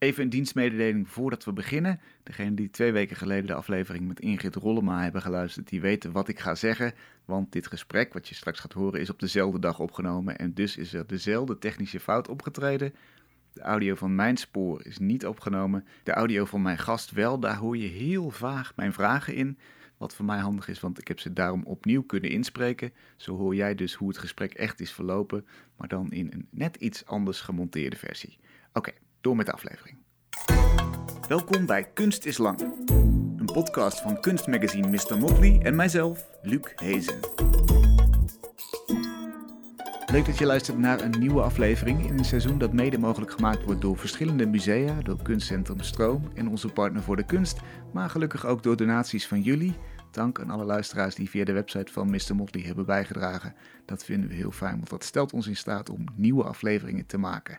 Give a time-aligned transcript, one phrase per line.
[0.00, 2.00] Even een dienstmededeling voordat we beginnen.
[2.22, 6.28] Degenen die twee weken geleden de aflevering met Ingrid Rollema hebben geluisterd, die weten wat
[6.28, 6.92] ik ga zeggen.
[7.24, 10.38] Want dit gesprek, wat je straks gaat horen, is op dezelfde dag opgenomen.
[10.38, 12.94] En dus is er dezelfde technische fout opgetreden.
[13.52, 15.86] De audio van mijn spoor is niet opgenomen.
[16.02, 17.40] De audio van mijn gast wel.
[17.40, 19.58] Daar hoor je heel vaag mijn vragen in.
[19.96, 22.92] Wat voor mij handig is, want ik heb ze daarom opnieuw kunnen inspreken.
[23.16, 25.46] Zo hoor jij dus hoe het gesprek echt is verlopen,
[25.76, 28.38] maar dan in een net iets anders gemonteerde versie.
[28.72, 29.98] Oké, door met de aflevering.
[31.28, 32.60] Welkom bij Kunst is Lang,
[33.36, 35.18] een podcast van kunstmagazine Mr.
[35.18, 37.18] Motley en mijzelf, Luc Hezen.
[40.06, 43.64] Leuk dat je luistert naar een nieuwe aflevering in een seizoen dat mede mogelijk gemaakt
[43.64, 47.58] wordt door verschillende musea, door Kunstcentrum Stroom en onze partner voor de kunst,
[47.92, 49.74] maar gelukkig ook door donaties van jullie.
[50.10, 52.34] Dank aan alle luisteraars die via de website van Mr.
[52.34, 53.54] Motley hebben bijgedragen.
[53.84, 57.18] Dat vinden we heel fijn, want dat stelt ons in staat om nieuwe afleveringen te
[57.18, 57.58] maken.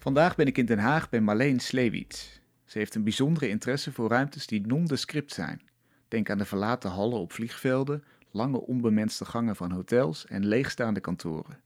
[0.00, 2.40] Vandaag ben ik in Den Haag bij Marleen Sleewits.
[2.64, 5.62] Ze heeft een bijzondere interesse voor ruimtes die nondescript zijn.
[6.08, 11.60] Denk aan de verlaten hallen op vliegvelden, lange onbemenste gangen van hotels en leegstaande kantoren.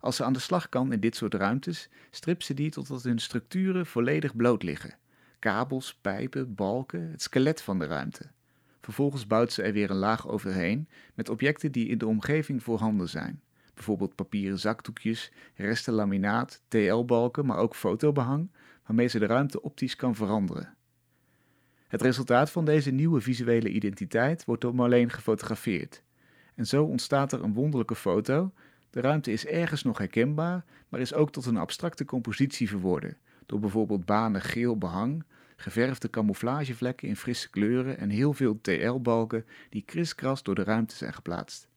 [0.00, 3.18] Als ze aan de slag kan in dit soort ruimtes, stript ze die totdat hun
[3.18, 4.96] structuren volledig bloot liggen.
[5.38, 8.30] Kabels, pijpen, balken, het skelet van de ruimte.
[8.80, 13.08] Vervolgens bouwt ze er weer een laag overheen met objecten die in de omgeving voorhanden
[13.08, 13.42] zijn.
[13.74, 18.50] Bijvoorbeeld papieren zakdoekjes, resten laminaat, TL-balken, maar ook fotobehang,
[18.86, 20.76] waarmee ze de ruimte optisch kan veranderen.
[21.88, 26.02] Het resultaat van deze nieuwe visuele identiteit wordt door Marleen gefotografeerd.
[26.54, 28.52] En zo ontstaat er een wonderlijke foto.
[28.90, 33.60] De ruimte is ergens nog herkenbaar, maar is ook tot een abstracte compositie verworden, door
[33.60, 35.24] bijvoorbeeld banen geel behang,
[35.56, 41.14] geverfde camouflagevlekken in frisse kleuren en heel veel TL-balken die kriskras door de ruimte zijn
[41.14, 41.68] geplaatst.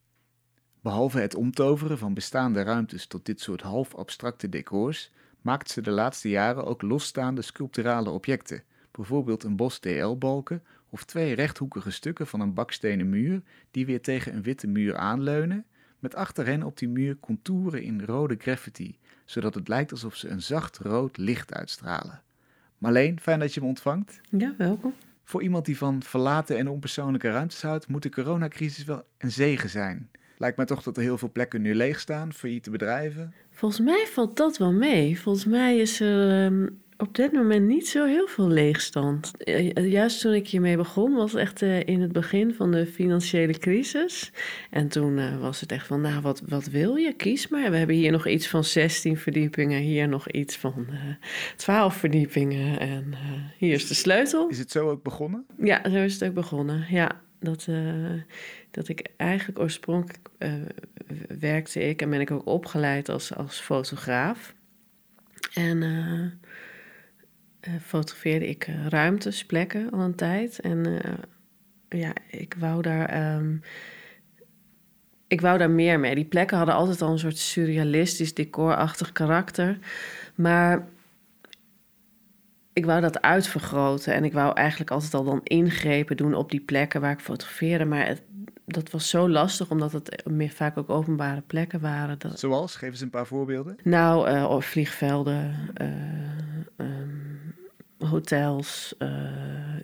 [0.82, 5.12] Behalve het omtoveren van bestaande ruimtes tot dit soort half abstracte decors,
[5.42, 11.36] maakt ze de laatste jaren ook losstaande sculpturale objecten, bijvoorbeeld een bos TL-balken of twee
[11.36, 15.66] rechthoekige stukken van een bakstenen muur die weer tegen een witte muur aanleunen,
[16.00, 20.30] met achter hen op die muur contouren in rode graffiti, zodat het lijkt alsof ze
[20.30, 22.22] een zacht rood licht uitstralen.
[22.78, 24.22] Marleen, fijn dat je me ontvangt.
[24.30, 24.94] Ja, welkom.
[25.24, 29.70] Voor iemand die van verlaten en onpersoonlijke ruimtes houdt, moet de coronacrisis wel een zegen
[29.70, 30.10] zijn.
[30.38, 33.34] Lijkt mij toch dat er heel veel plekken nu leeg staan, failliete bedrijven.
[33.52, 35.20] Volgens mij valt dat wel mee.
[35.20, 36.66] Volgens mij is er ehm,
[36.98, 39.32] op dit moment niet zo heel veel leegstand.
[39.38, 42.86] Eh, juist toen ik hiermee begon, was het echt eh, in het begin van de
[42.86, 44.32] financiële crisis.
[44.70, 47.14] En toen eh, was het echt van, nou, wat, wat wil je?
[47.14, 47.72] Kies maar.
[47.72, 50.88] We hebben hier nog iets van 16 verdiepingen, hier nog iets van
[51.56, 52.80] 12 verdiepingen.
[52.80, 53.14] En
[53.58, 54.48] hier is de sleutel.
[54.48, 55.46] Is het zo ook begonnen?
[55.58, 56.86] Ja, zo is het ook begonnen.
[56.90, 57.68] Ja, dat,
[58.72, 60.27] dat ik eigenlijk oorspronkelijk
[61.40, 64.56] werkte ik en ben ik ook opgeleid als, als fotograaf.
[65.54, 70.60] En uh, fotografeerde ik ruimtes, plekken al een tijd.
[70.60, 71.02] En
[71.90, 73.36] ja, ik wou daar.
[73.36, 73.62] Um,
[75.28, 76.16] ik wou daar meer mee.
[76.16, 79.78] Die plekken hadden altijd al een soort surrealistisch, decorachtig karakter.
[80.36, 80.88] Maar
[82.74, 84.14] ik wou dat uitvergroten.
[84.14, 87.86] En ik wou eigenlijk altijd al dan ingrepen doen op die plekken waar ik fotografeerde.
[87.86, 88.22] Maar het,
[88.70, 92.20] dat was zo lastig, omdat het meer vaak ook openbare plekken waren.
[92.20, 92.40] Dat...
[92.40, 92.76] Zoals?
[92.76, 93.78] Geef eens een paar voorbeelden.
[93.84, 95.56] Nou, uh, vliegvelden,
[96.78, 97.56] um,
[98.00, 99.10] hotels, uh,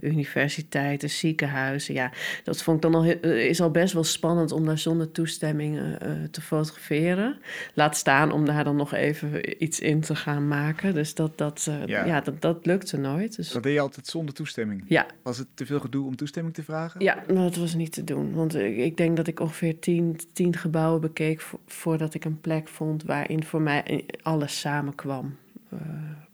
[0.01, 1.93] universiteiten, ziekenhuizen.
[1.93, 2.11] Ja,
[2.43, 5.87] dat vond ik dan al, is al best wel spannend om daar zonder toestemming uh,
[6.31, 7.37] te fotograferen.
[7.73, 10.93] Laat staan om daar dan nog even iets in te gaan maken.
[10.93, 12.05] Dus dat, dat, uh, ja.
[12.05, 12.21] ja.
[12.21, 13.35] dat, dat lukte nooit.
[13.35, 13.51] Dus...
[13.51, 14.83] Dat deed je altijd zonder toestemming?
[14.87, 15.05] Ja.
[15.23, 17.01] Was het te veel gedoe om toestemming te vragen?
[17.01, 18.33] Ja, dat was niet te doen.
[18.33, 22.67] Want ik denk dat ik ongeveer tien, tien gebouwen bekeek vo voordat ik een plek
[22.67, 25.37] vond waarin voor mij alles samenkwam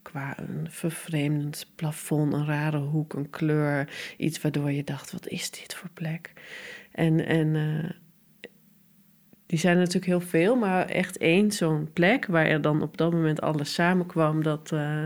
[0.09, 3.89] qua een vervreemdend plafond, een rare hoek, een kleur.
[4.17, 6.33] Iets waardoor je dacht, wat is dit voor plek?
[6.91, 7.89] En, en uh,
[9.45, 13.11] die zijn natuurlijk heel veel, maar echt één zo'n plek waar er dan op dat
[13.11, 15.03] moment alles samenkwam, dat, uh,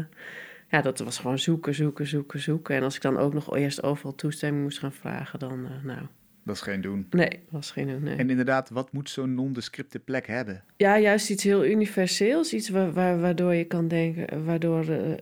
[0.69, 2.75] ja, dat was gewoon zoeken, zoeken, zoeken, zoeken.
[2.75, 6.01] En als ik dan ook nog eerst overal toestemming moest gaan vragen, dan, uh, nou,
[6.43, 7.07] dat is geen doen.
[7.09, 8.03] Nee, dat was geen doen.
[8.03, 8.15] Nee.
[8.15, 10.63] En inderdaad, wat moet zo'n nondescripte plek hebben?
[10.77, 12.53] Ja, juist iets heel universeels.
[12.53, 14.85] Iets wa wa waardoor je kan denken, waardoor.
[14.89, 15.13] Uh,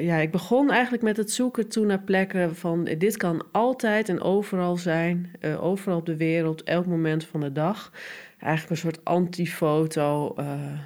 [0.00, 4.20] ja, ik begon eigenlijk met het zoeken toen naar plekken van dit kan altijd en
[4.20, 7.92] overal zijn, uh, overal op de wereld, elk moment van de dag.
[8.38, 10.34] Eigenlijk een soort antifoto.
[10.38, 10.78] Uh,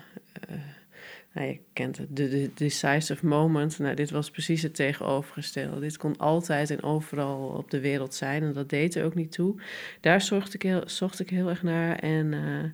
[1.32, 3.78] nou, je kent het, de, de decisive moment.
[3.78, 5.80] Nou, dit was precies het tegenovergestelde.
[5.80, 9.32] Dit kon altijd en overal op de wereld zijn en dat deed er ook niet
[9.32, 9.62] toe.
[10.00, 12.32] Daar zocht ik heel, zocht ik heel erg naar en...
[12.32, 12.64] Uh,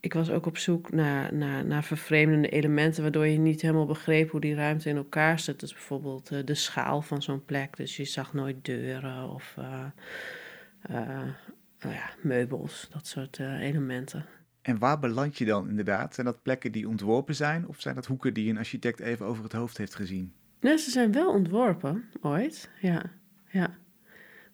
[0.00, 4.30] ik was ook op zoek naar, naar, naar vervreemdende elementen, waardoor je niet helemaal begreep
[4.30, 5.60] hoe die ruimte in elkaar zit.
[5.60, 7.76] Dus bijvoorbeeld uh, de schaal van zo'n plek.
[7.76, 9.84] Dus je zag nooit deuren of uh,
[11.80, 14.26] nou ja, meubels, dat soort elementen.
[14.62, 16.14] En waar beland je dan inderdaad?
[16.14, 19.42] Zijn dat plekken die ontworpen zijn of zijn dat hoeken die een architect even over
[19.42, 20.32] het hoofd heeft gezien?
[20.60, 22.70] Nee, ze zijn wel ontworpen, ooit.
[22.80, 23.02] Ja,
[23.50, 23.78] ja.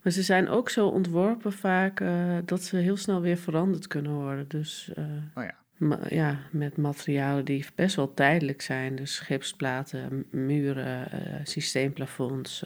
[0.02, 4.12] Maar ze zijn ook zo ontworpen vaak uh, dat ze heel snel weer veranderd kunnen
[4.12, 4.48] worden.
[4.48, 5.04] Dus uh,
[5.34, 5.54] oh ja.
[5.76, 8.96] Ma ja, met materialen die best wel tijdelijk zijn.
[8.96, 12.64] Dus gipsplaten, muren, uh, systeemplafonds,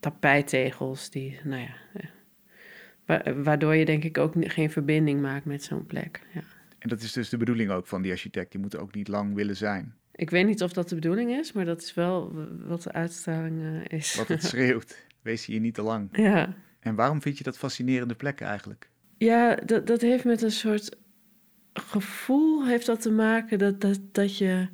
[0.00, 1.10] tapijttegels.
[1.10, 1.74] Die, nou ja,
[3.36, 6.20] waardoor je denk ik ook geen verbinding maakt met zo'n plek.
[6.34, 6.42] Ja.
[6.78, 8.52] En dat is dus de bedoeling ook van die architect.
[8.52, 9.94] Die moeten ook niet lang willen zijn.
[10.14, 12.32] Ik weet niet of dat de bedoeling is, maar dat is wel
[12.66, 14.14] wat de uitstraling uh, is.
[14.16, 15.06] Wat het schreeuwt.
[15.22, 16.08] Wees hier niet te lang.
[16.12, 16.54] Ja.
[16.80, 18.90] En waarom vind je dat fascinerende plekken eigenlijk?
[19.18, 20.96] Ja, dat, dat heeft met een soort
[21.72, 24.68] gevoel heeft dat te maken dat, dat, dat je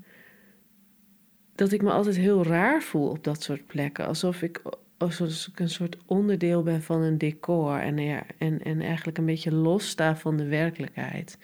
[1.54, 4.06] dat ik me altijd heel raar voel op dat soort plekken.
[4.06, 4.62] Alsof ik,
[5.02, 9.26] alsof ik een soort onderdeel ben van een decor en, ja, en, en eigenlijk een
[9.26, 11.38] beetje los sta van de werkelijkheid.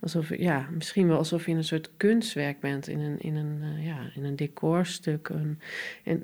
[0.00, 3.86] Alsof, ja, misschien wel alsof je een soort kunstwerk bent, in een, in een, uh,
[3.86, 5.28] ja, in een decorstuk.
[5.28, 5.58] Een,
[6.04, 6.22] en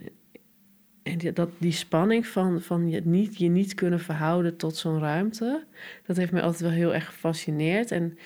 [1.09, 4.99] en die, dat, die spanning van, van je, niet, je niet kunnen verhouden tot zo'n
[4.99, 5.65] ruimte,
[6.07, 7.91] dat heeft me altijd wel heel erg gefascineerd.
[7.91, 8.19] En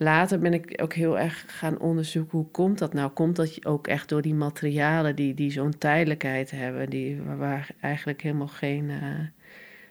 [0.00, 3.10] later ben ik ook heel erg gaan onderzoeken hoe komt dat nou?
[3.10, 8.22] Komt dat ook echt door die materialen die, die zo'n tijdelijkheid hebben, die, waar, eigenlijk
[8.22, 9.18] helemaal geen uh,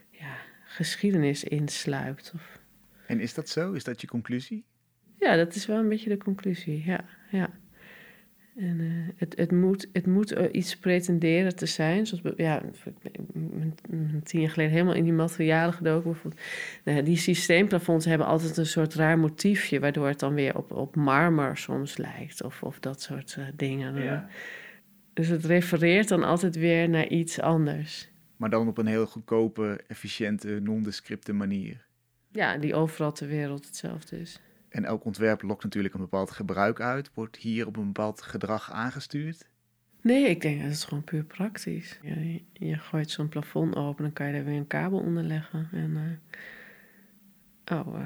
[0.10, 2.32] ja, geschiedenis in sluipt?
[2.36, 2.60] Of...
[3.06, 3.72] En is dat zo?
[3.72, 4.66] Is dat je conclusie?
[5.20, 7.06] Ja, dat is wel een beetje de conclusie, ja.
[7.32, 7.50] ja.
[8.60, 12.08] En uh, het, het, moet, het moet iets pretenderen te zijn.
[12.08, 16.16] Zoals, ja, ik ben tien jaar geleden helemaal in die materialen gedoken.
[16.84, 19.80] Nou, die systeemplafonds hebben altijd een soort raar motiefje...
[19.80, 22.44] waardoor het dan weer op, op marmer soms lijkt.
[22.44, 24.04] Of, of dat soort uh, dingen.
[24.04, 24.30] Ja.
[25.14, 28.10] Dus het refereert dan altijd weer naar iets anders.
[28.38, 31.86] Maar dan op een heel goedkope, efficiënte, nondescripte manier.
[32.32, 34.40] Ja, die overal ter wereld hetzelfde is.
[34.70, 37.12] En elk ontwerp lokt natuurlijk een bepaald gebruik uit.
[37.14, 39.48] Wordt hier op een bepaald gedrag aangestuurd?
[40.02, 42.00] Nee, ik denk dat het gewoon puur praktisch.
[42.02, 45.70] Je, je gooit zo'n plafond open, dan kan je er weer een kabel onder leggen.
[45.72, 46.20] En
[47.72, 48.00] uh, oh,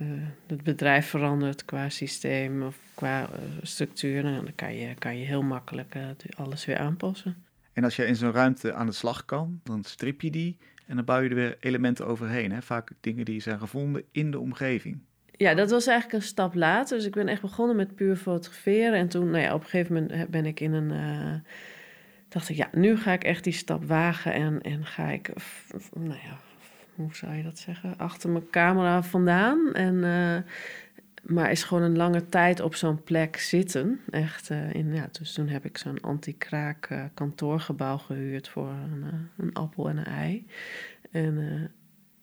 [0.00, 0.08] uh,
[0.46, 3.28] het bedrijf verandert qua systeem of qua
[3.62, 4.22] structuur.
[4.22, 5.96] Nou, dan kan je, kan je heel makkelijk
[6.36, 7.44] alles weer aanpassen.
[7.72, 10.96] En als je in zo'n ruimte aan de slag kan, dan strip je die en
[10.96, 12.52] dan bouw je er weer elementen overheen.
[12.52, 12.62] Hè?
[12.62, 15.00] Vaak dingen die zijn gevonden in de omgeving
[15.40, 16.96] ja, dat was eigenlijk een stap later.
[16.96, 18.98] Dus ik ben echt begonnen met puur fotograferen.
[18.98, 20.90] En toen, nou ja, op een gegeven moment ben ik in een.
[20.90, 21.34] Uh,
[22.28, 24.32] dacht ik, ja, nu ga ik echt die stap wagen.
[24.32, 25.30] En, en ga ik,
[25.92, 26.38] nou ja,
[26.94, 27.94] hoe zou je dat zeggen?
[27.96, 29.72] Achter mijn camera vandaan.
[29.72, 30.36] En, uh,
[31.22, 34.00] maar is gewoon een lange tijd op zo'n plek zitten.
[34.10, 34.50] Echt.
[34.50, 39.88] Uh, in, ja, dus toen heb ik zo'n anti-kraak kantoorgebouw gehuurd voor een, een appel
[39.88, 40.46] en een ei.
[41.10, 41.70] En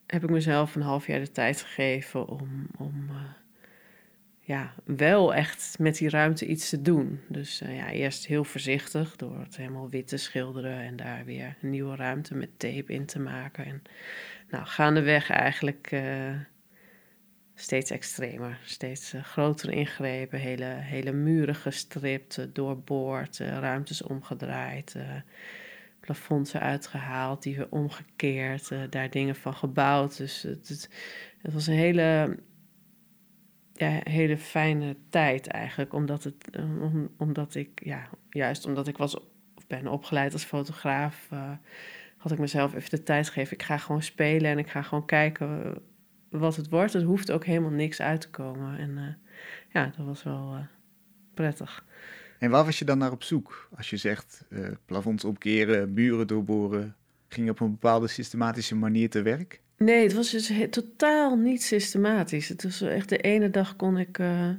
[0.08, 3.16] heb ik mezelf een half jaar de tijd gegeven om, om uh,
[4.40, 7.20] ja, wel echt met die ruimte iets te doen.
[7.28, 11.56] Dus uh, ja, eerst heel voorzichtig door het helemaal wit te schilderen en daar weer
[11.62, 13.66] een nieuwe ruimte met tape in te maken.
[13.66, 13.82] En
[14.50, 16.34] nou, gaandeweg eigenlijk uh,
[17.56, 24.96] steeds extremer, steeds grotere ingrepen, hele, hele muren gestript, doorboord, ruimtes omgedraaid
[26.08, 30.18] plafonds eruit gehaald, die weer omgekeerd, uh, daar dingen van gebouwd.
[30.18, 30.90] Dus het,
[31.42, 32.40] het, was een hele,
[33.74, 39.18] ja, hele fijne tijd eigenlijk, omdat, het, om, omdat ik, ja, juist omdat ik was
[39.68, 41.52] ben opgeleid als fotograaf, uh,
[42.18, 43.54] had ik mezelf even de tijd gegeven.
[43.54, 45.82] Ik ga gewoon spelen en ik ga gewoon kijken
[46.30, 46.94] wat het wordt.
[46.94, 48.78] Het hoeft ook helemaal niks uit te komen.
[48.78, 49.18] En
[49.70, 50.58] ja, dat was wel
[51.34, 51.86] prettig.
[52.40, 53.70] En waar was je dan naar op zoek?
[53.78, 56.96] Als je zegt uh, plafonds opkeren, muren doorboren,
[57.28, 59.62] ging je op een bepaalde systematische manier te werk?
[59.78, 62.50] Nee, het was dus totaal niet systematisch.
[62.50, 64.50] Het was echt de ene dag kon ik uh,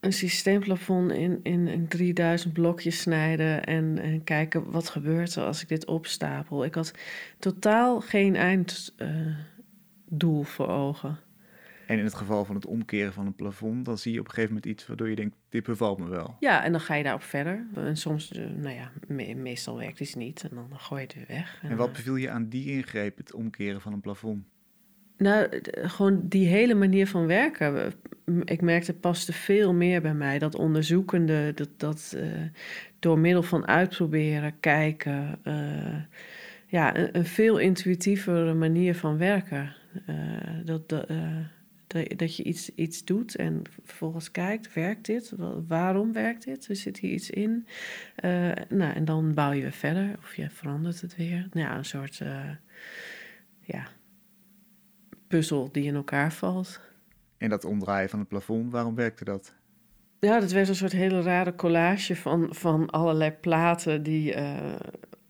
[0.00, 5.62] een systeemplafond in, in, in 3000 blokjes snijden en, en kijken wat gebeurt er als
[5.62, 6.64] ik dit opstapel.
[6.64, 6.92] Ik had
[7.38, 11.18] totaal geen einddoel voor ogen.
[11.86, 14.30] En in het geval van het omkeren van een plafond, dan zie je op een
[14.30, 16.36] gegeven moment iets waardoor je denkt, dit bevalt me wel.
[16.40, 17.66] Ja, en dan ga je daarop verder.
[17.74, 18.90] En soms, eh, nou ja,
[19.34, 21.58] meestal werkt het niet en dan gooi je het weer weg.
[21.62, 24.44] En, wat beviel je aan die ingreep, het omkeren van een plafond?
[25.16, 27.92] Nou, gewoon die hele manier van werken.
[28.44, 30.38] Ik merkte het paste veel meer bij mij.
[30.38, 32.22] Dat onderzoekende, dat, dat uh,
[32.98, 35.38] door middel van uitproberen, kijken.
[35.44, 36.02] Uh,
[36.66, 39.74] ja, een, een, veel intuïtievere manier van werken.
[40.64, 41.08] dat, dat,
[42.16, 45.32] dat je iets, iets doet en vervolgens kijkt, werkt dit?
[45.68, 46.68] Waarom werkt dit?
[46.68, 47.66] Er zit hier iets in.
[48.68, 51.48] nou, en dan bouw je weer verder of je verandert het weer.
[51.52, 52.22] Nou ja, een soort
[53.60, 53.88] ja,
[55.28, 56.80] puzzel die in elkaar valt.
[57.38, 59.54] En dat omdraaien van het plafond, waarom werkte dat?
[60.20, 64.74] Ja, dat werd een soort hele rare collage van, van allerlei platen die uh,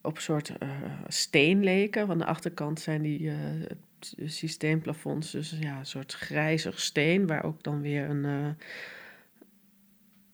[0.02, 0.68] op een soort uh,
[1.06, 2.08] steen leken.
[2.08, 3.34] Aan de achterkant zijn die uh,
[4.24, 8.56] systeemplafonds, dus ja, een soort grijzig steen, waar ook dan weer een, een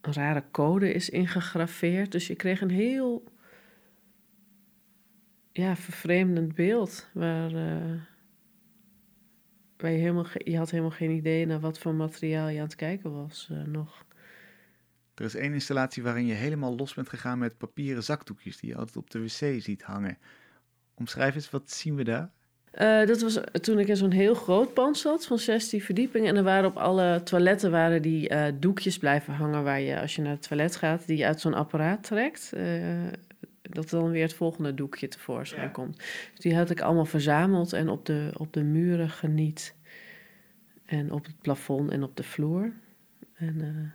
[0.00, 2.12] rare code is ingegraveerd.
[2.12, 3.24] Dus je kreeg een heel
[5.52, 7.50] ja, vervreemdend beeld waar
[9.82, 12.74] waar je, helemaal, je had helemaal geen idee naar wat voor materiaal je aan het
[12.74, 14.04] kijken was uh, nog.
[15.14, 18.76] Er is één installatie waarin je helemaal los bent gegaan met papieren zakdoekjes die je
[18.76, 20.18] altijd op de wc ziet hangen.
[20.94, 22.32] Omschrijf eens, wat zien we daar?
[22.80, 26.28] Uh, dat was toen ik in zo'n heel groot pand zat van 16 verdiepingen.
[26.28, 30.16] En er waren op alle toiletten waren die uh, doekjes blijven hangen waar je als
[30.16, 32.52] je naar het toilet gaat, die je uit zo'n apparaat trekt.
[32.56, 33.06] Uh,
[33.62, 35.96] dat dan weer het volgende doekje tevoorschijn komt.
[35.96, 39.74] Dus die had ik allemaal verzameld en op de, op de muren geniet.
[40.84, 42.72] En op het plafond en op de vloer.
[43.34, 43.92] En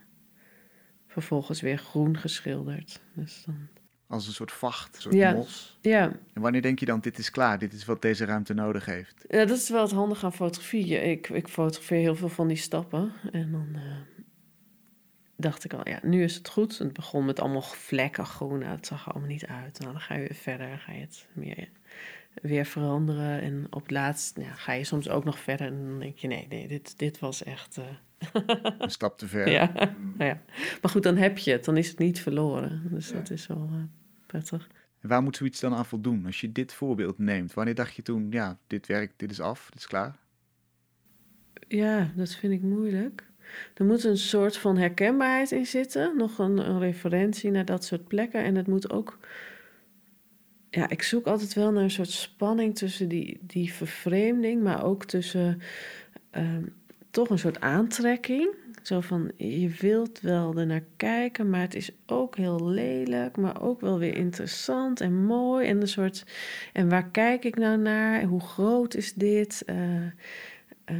[1.06, 3.00] vervolgens weer groen geschilderd.
[3.14, 3.77] Dus dan...
[4.08, 5.32] Als een soort vacht, een soort ja.
[5.32, 5.78] mos.
[5.80, 6.12] Ja.
[6.32, 9.24] En wanneer denk je dan, dit is klaar, dit is wat deze ruimte nodig heeft?
[9.28, 11.02] Ja, dat is wel het handige aan fotografie.
[11.10, 13.12] Ik, ik fotografeer heel veel van die stappen.
[13.32, 13.68] En dan...
[13.74, 13.82] Uh,
[15.36, 16.78] dacht ik al, ja, nu is het goed.
[16.78, 18.58] Het begon met allemaal vlekken groen.
[18.58, 19.78] Nou, het zag er allemaal niet uit.
[19.78, 21.68] Nou, dan ga je weer verder, ga je het meer,
[22.42, 23.40] weer veranderen.
[23.40, 25.66] En op het laatst ja, ga je soms ook nog verder.
[25.66, 27.78] En dan denk je, nee, nee, dit, dit was echt...
[27.78, 27.84] Uh...
[28.78, 29.50] Een stap te ver.
[29.50, 29.72] Ja,
[30.16, 30.42] nou ja,
[30.82, 31.64] maar goed, dan heb je het.
[31.64, 32.82] Dan is het niet verloren.
[32.90, 33.82] Dus dat is wel uh,
[34.26, 34.68] prettig.
[35.00, 36.26] En waar moet zoiets dan aan voldoen?
[36.26, 39.66] Als je dit voorbeeld neemt, wanneer dacht je toen, ja, dit werkt, dit is af,
[39.70, 40.16] dit is klaar?
[41.68, 43.26] Ja, dat vind ik moeilijk.
[43.74, 48.08] Er moet een soort van herkenbaarheid in zitten, nog een, een referentie naar dat soort
[48.08, 48.44] plekken.
[48.44, 49.18] En het moet ook.
[50.70, 55.04] Ja, ik zoek altijd wel naar een soort spanning tussen die, die vervreemding, maar ook
[55.04, 55.60] tussen
[56.30, 56.64] ehm,
[57.10, 58.54] toch een soort aantrekking.
[58.82, 63.62] Zo van, je wilt wel er naar kijken, maar het is ook heel lelijk, maar
[63.62, 65.66] ook wel weer interessant en mooi.
[65.66, 66.24] En een soort,
[66.72, 68.22] en waar kijk ik nou naar?
[68.22, 69.62] Hoe groot is dit?
[69.66, 70.96] Uh,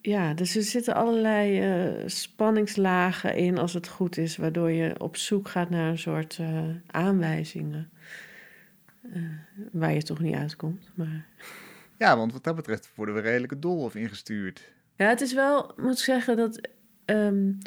[0.00, 5.16] ja, dus er zitten allerlei uh, spanningslagen in als het goed is, waardoor je op
[5.16, 7.90] zoek gaat naar een soort uh, aanwijzingen.
[9.72, 10.90] Waar je toch niet uitkomt.
[10.94, 11.26] Maar...
[12.02, 14.72] Ja, want wat dat betreft worden we redelijk het doolhof ingestuurd.
[14.96, 16.68] Ja, het is wel, moet ik zeggen, dat
[17.06, 17.58] um,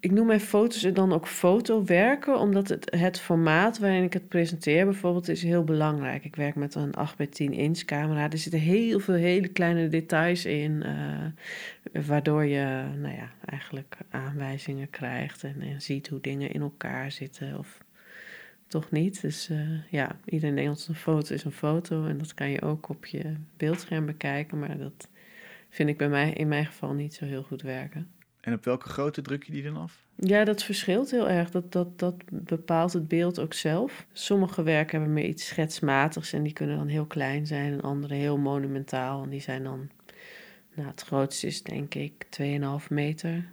[0.00, 4.84] ik noem mijn foto's dan ook fotowerken, omdat het, het formaat waarin ik het presenteer
[4.84, 6.24] bijvoorbeeld is heel belangrijk.
[6.24, 8.30] Ik werk met een 8 bij 10 inch camera.
[8.30, 10.84] Er zitten heel veel hele kleine details in,
[11.92, 17.12] uh, waardoor je nou ja, eigenlijk aanwijzingen krijgt en, en, ziet hoe dingen in elkaar
[17.12, 17.86] zitten of
[18.68, 19.20] toch niet.
[19.20, 22.88] Dus uh, ja, iedereen denkt een foto is een foto en dat kan je ook
[22.88, 25.08] op je beeldscherm bekijken, maar dat
[25.68, 28.08] vind ik bij mij in mijn geval niet zo heel goed werken.
[28.40, 30.06] En op welke grootte druk je die dan af?
[30.14, 31.50] Ja, dat verschilt heel erg.
[31.50, 34.06] Dat, dat, dat bepaalt het beeld ook zelf.
[34.12, 37.72] Sommige werken hebben meer iets schetsmatigs en die kunnen dan heel klein zijn.
[37.72, 39.90] En andere heel monumentaal en die zijn dan...
[40.74, 42.26] Nou, het grootste is denk ik
[42.80, 43.44] 2,5 meter.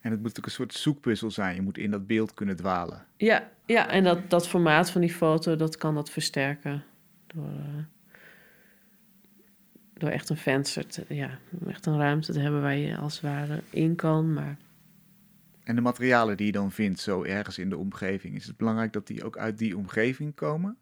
[0.00, 1.54] En het moet ook een soort zoekpuzzel zijn.
[1.54, 3.06] Je moet in dat beeld kunnen dwalen.
[3.16, 6.84] Ja, ja en dat, dat formaat van die foto, dat kan dat versterken.
[7.26, 7.48] Door...
[7.48, 7.82] Uh,
[9.98, 13.22] door echt een venster, te, ja, echt een ruimte te hebben waar je als het
[13.22, 14.32] ware in kan.
[14.32, 14.56] Maar...
[15.64, 18.92] En de materialen die je dan vindt zo ergens in de omgeving, is het belangrijk
[18.92, 20.76] dat die ook uit die omgeving komen?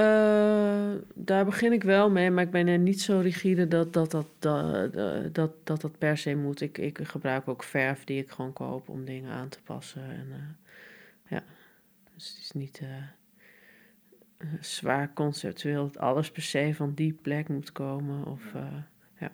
[0.00, 4.10] Uh, daar begin ik wel mee, maar ik ben er niet zo rigide dat dat,
[4.10, 4.92] dat, dat,
[5.34, 6.60] dat, dat, dat per se moet.
[6.60, 10.02] Ik, ik gebruik ook verf die ik gewoon koop om dingen aan te passen.
[10.02, 10.36] En, uh,
[11.28, 11.42] ja,
[12.14, 12.80] dus het is niet...
[12.82, 12.88] Uh,
[14.60, 18.26] zwaar conceptueel dat alles per se van die plek moet komen.
[18.26, 18.42] Of,
[19.18, 19.32] ja.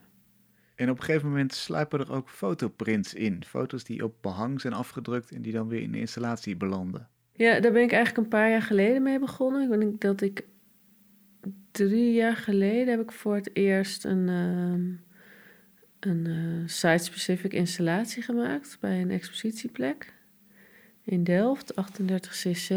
[0.75, 3.45] En op een gegeven moment sluipen er ook fotoprints in.
[3.45, 7.09] Foto's die op behang zijn afgedrukt en die dan weer in de installatie belanden.
[7.33, 9.73] Ja, daar ben ik eigenlijk een paar jaar geleden mee begonnen.
[9.73, 10.45] Ik denk dat ik
[11.71, 14.97] drie jaar geleden heb ik voor het eerst een, uh,
[16.01, 20.13] een uh, site-specific installatie gemaakt bij een expositieplek
[21.05, 22.75] in Delft, 38cc.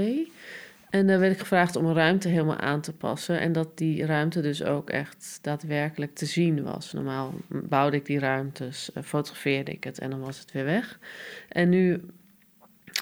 [0.90, 3.40] En dan werd ik gevraagd om een ruimte helemaal aan te passen.
[3.40, 6.94] En dat die ruimte dus ook echt daadwerkelijk te zien was.
[6.94, 11.00] Normaal bouwde ik die ruimtes, uh, fotografeerde ik het en dan was het weer weg.
[11.50, 11.94] En nu,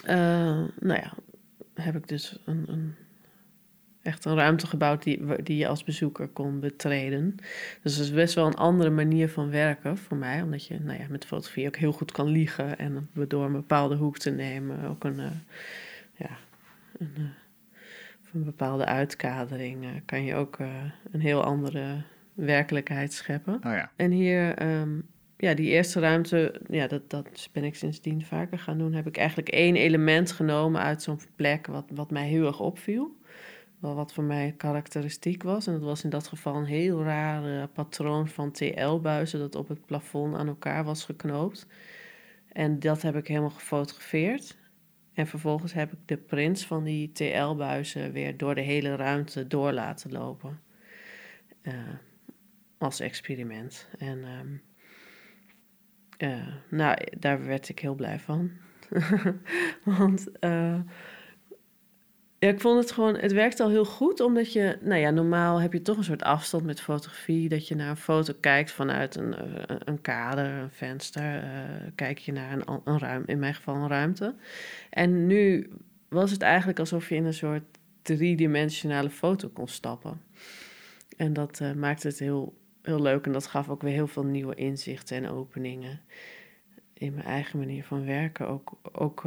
[0.04, 0.10] uh,
[0.80, 1.12] nou ja,
[1.74, 2.94] heb ik dus een, een
[4.08, 7.36] echt een ruimte gebouwd die, die je als bezoeker kon betreden.
[7.82, 10.42] Dus dat is best wel een andere manier van werken voor mij.
[10.42, 12.78] Omdat je nou ja, met fotografie ook heel goed kan liegen.
[12.78, 15.26] En door een bepaalde hoek te nemen ook een, uh,
[16.16, 16.30] ja,
[16.98, 17.24] een, uh,
[18.32, 20.58] een bepaalde uitkadering uh, kan je ook
[21.12, 22.02] een heel andere
[22.34, 23.54] werkelijkheid scheppen.
[23.54, 23.90] Oh ja.
[23.96, 28.78] En hier, um, ja, die eerste ruimte, ja, dat, dat ben ik sindsdien vaker gaan
[28.78, 28.92] doen.
[28.92, 33.16] Heb ik eigenlijk één element genomen uit zo'n plek wat, wat mij heel erg opviel
[33.80, 35.66] wat voor mij karakteristiek was.
[35.66, 39.86] En dat was in dat geval een heel raar patroon van TL-buizen dat op het
[39.86, 41.66] plafond aan elkaar was geknoopt.
[42.52, 44.56] En dat heb ik helemaal gefotografeerd.
[45.12, 49.72] En vervolgens heb ik de prints van die TL-buizen weer door de hele ruimte door
[49.72, 50.60] laten lopen.
[51.62, 51.74] Uh,
[52.78, 53.88] als experiment.
[53.98, 54.62] En um,
[56.18, 58.50] uh, nou, daar werd ik heel blij van.
[59.98, 60.28] Want
[62.38, 65.60] ja, ik vond het gewoon, het werkt al heel goed, omdat je, nou ja, normaal
[65.60, 69.16] heb je toch een soort afstand met fotografie, dat je naar een foto kijkt vanuit
[69.16, 71.50] een, eh, een kader, een venster, uh,
[71.94, 74.34] kijk je naar een, een ruimte, in mijn geval een ruimte.
[74.90, 75.70] En nu
[76.08, 77.62] was het eigenlijk alsof je in een soort
[78.02, 80.20] driedimensionale foto kon stappen.
[81.16, 84.24] En dat uh, maakte het heel, heel leuk en dat gaf ook weer heel veel
[84.24, 86.00] nieuwe inzichten en openingen
[86.92, 88.48] in mijn eigen manier van werken.
[88.48, 89.24] Ook, ook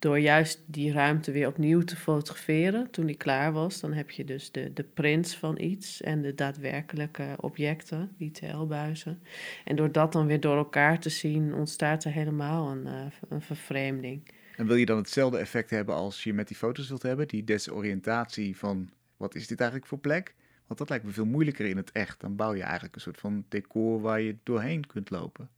[0.00, 4.24] door juist die ruimte weer opnieuw te fotograferen toen die klaar was, dan heb je
[4.24, 9.22] dus de, de prints van iets en de daadwerkelijke objecten, die TL-buizen.
[9.64, 13.42] En door dat dan weer door elkaar te zien, ontstaat er helemaal een, uh, een
[13.42, 14.22] vervreemding.
[14.56, 17.28] En wil je dan hetzelfde effect hebben als je met die foto's wilt hebben?
[17.28, 20.34] Die desoriëntatie van wat is dit eigenlijk voor plek?
[20.66, 22.20] Want dat lijkt me veel moeilijker in het echt.
[22.20, 25.50] Dan bouw je eigenlijk een soort van decor waar je doorheen kunt lopen.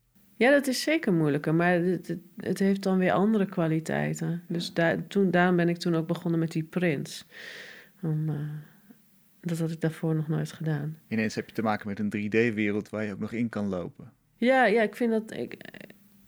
[0.42, 4.42] Ja, dat is zeker moeilijker, maar het, het, heeft dan weer andere kwaliteiten.
[4.46, 7.26] Dus daar, toen, daarom ben ik toen ook begonnen met die prints.
[8.00, 8.37] Om, uh,
[9.40, 10.99] dat had ik daarvoor nog nooit gedaan.
[11.08, 14.12] Ineens heb je te maken met een 3D-wereld waar je ook nog in kan lopen.
[14.37, 15.56] Ja, ja ik vind dat ik,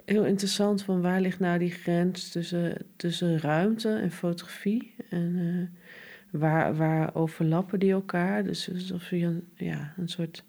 [0.05, 4.95] heel interessant van waar ligt nou die grens tussen, tussen ruimte en fotografie.
[5.11, 8.45] En uh, waar, waar overlappen die elkaar?
[8.45, 10.45] Dus alsof je een, ja, een soort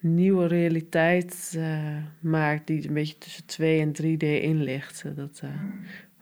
[0.00, 5.04] nieuwe realiteit uh, maakt die een beetje tussen 2 en 3D in ligt.
[5.16, 5.50] Dat uh,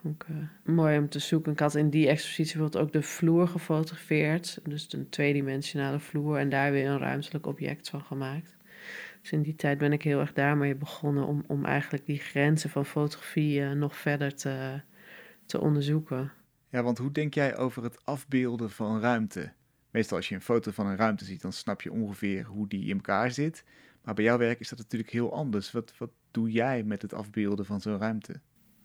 [0.05, 0.37] ook uh,
[0.75, 1.51] mooi om te zoeken.
[1.51, 4.59] Ik had in die expositie bijvoorbeeld ook de vloer gefotografeerd.
[4.63, 8.57] Dus een tweedimensionale vloer en daar weer een ruimtelijk object van gemaakt.
[9.21, 12.69] Dus in die tijd ben ik heel erg daarmee begonnen om, om eigenlijk die grenzen
[12.69, 14.81] van fotografie nog verder te,
[15.45, 16.31] te onderzoeken.
[16.69, 19.51] Ja, want hoe denk jij over het afbeelden van ruimte?
[19.97, 22.85] Meestal als je een foto van een ruimte ziet, dan snap je ongeveer hoe die
[22.85, 23.63] in elkaar zit.
[24.03, 25.71] Maar bij jouw werk is dat natuurlijk heel anders.
[25.71, 28.39] Wat, wat doe jij met het afbeelden van zo'n ruimte?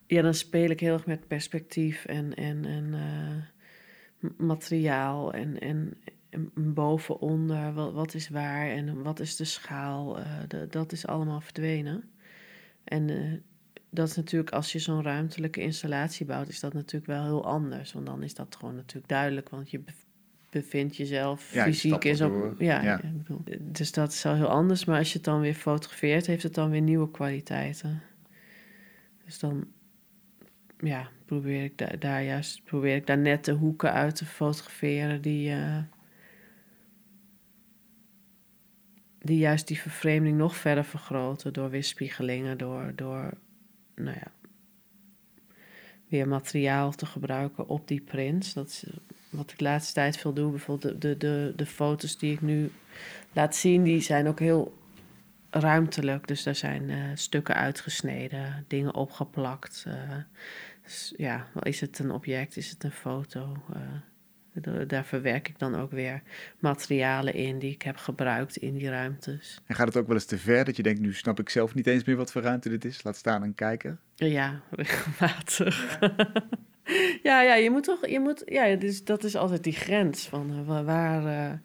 [0.07, 5.97] Ja, dan speel ik heel erg met perspectief en, en, en uh, materiaal en, en,
[6.29, 10.19] en boven, wat, wat, is waar en wat is de schaal.
[10.19, 12.09] Uh, de, dat is allemaal verdwenen.
[12.83, 13.33] En uh,
[13.89, 17.93] dat is natuurlijk, als je zo'n ruimtelijke installatie bouwt, is dat natuurlijk wel heel anders.
[17.93, 19.83] Want dan is dat gewoon natuurlijk duidelijk, want je
[20.53, 22.55] bevindt jezelf ja, fysiek is ook.
[22.59, 23.01] Ja, ja.
[23.03, 24.85] bedoel, dus dat is al heel anders.
[24.85, 28.01] Maar als je het dan weer fotografeert, heeft het dan weer nieuwe kwaliteiten.
[29.25, 29.67] Dus dan
[30.77, 35.21] ja, probeer ik daar, daar juist probeer ik daar net de hoeken uit te fotograferen
[35.21, 35.77] die, uh,
[39.19, 43.33] die juist die vervreemding nog verder vergroten door weerspiegelingen, door, door
[43.95, 44.31] nou ja,
[46.07, 48.53] weer materiaal te gebruiken op die prints.
[48.53, 48.85] Dat is
[49.33, 50.51] wat ik de laatste tijd veel doe.
[50.51, 52.71] Bijvoorbeeld de, de, de, de foto's die ik nu
[53.33, 54.73] laat zien, die zijn ook heel
[55.49, 56.27] ruimtelijk.
[56.27, 59.85] Dus daar zijn uh, stukken uitgesneden, dingen opgeplakt.
[59.87, 59.93] Uh,
[60.83, 63.57] dus ja, is het een object, is het een foto?
[63.75, 63.79] Uh,
[64.87, 66.21] daar verwerk ik dan ook weer
[66.59, 69.61] materialen in die ik heb gebruikt in die ruimtes.
[69.65, 71.73] En gaat het ook wel eens te ver dat je denkt, nu snap ik zelf
[71.73, 73.03] niet eens meer wat voor ruimte dit is?
[73.03, 73.97] Laat staan een kijker.
[74.15, 75.99] Ja, regelmatig.
[75.99, 76.33] ja,
[77.23, 80.85] ja, je moet toch, je moet, ja, dus dat is altijd die grens van uh,
[80.85, 81.59] waar, uh,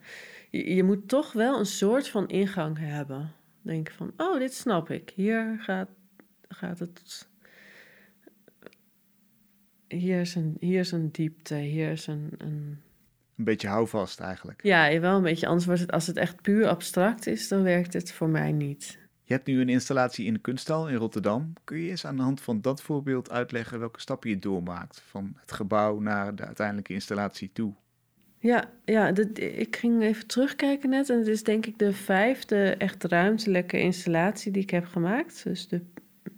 [0.51, 3.33] je, je, moet toch wel een soort van ingang hebben.
[3.63, 5.13] Denk van, oh, dit snap ik.
[5.15, 5.89] Hier gaat,
[6.49, 7.29] gaat het,
[9.89, 12.83] hier is een, hier is een diepte, hier is een, een
[13.39, 14.63] een beetje houvast eigenlijk.
[14.63, 15.47] Ja, wel een beetje.
[15.47, 18.99] Anders wordt het, als het echt puur abstract is, dan werkt het voor mij niet.
[19.29, 21.53] Je hebt nu een installatie in de kunsthal in Rotterdam.
[21.65, 25.33] Kun je eens aan de hand van dat voorbeeld uitleggen welke stappen je doormaakt van
[25.41, 27.75] het gebouw naar de uiteindelijke installatie toe?
[28.39, 33.05] Ja, ja ik ging even terugkijken net en het is denk ik de vijfde echt
[33.05, 35.45] ruimtelijke installatie die ik heb gemaakt.
[35.45, 35.81] Dus de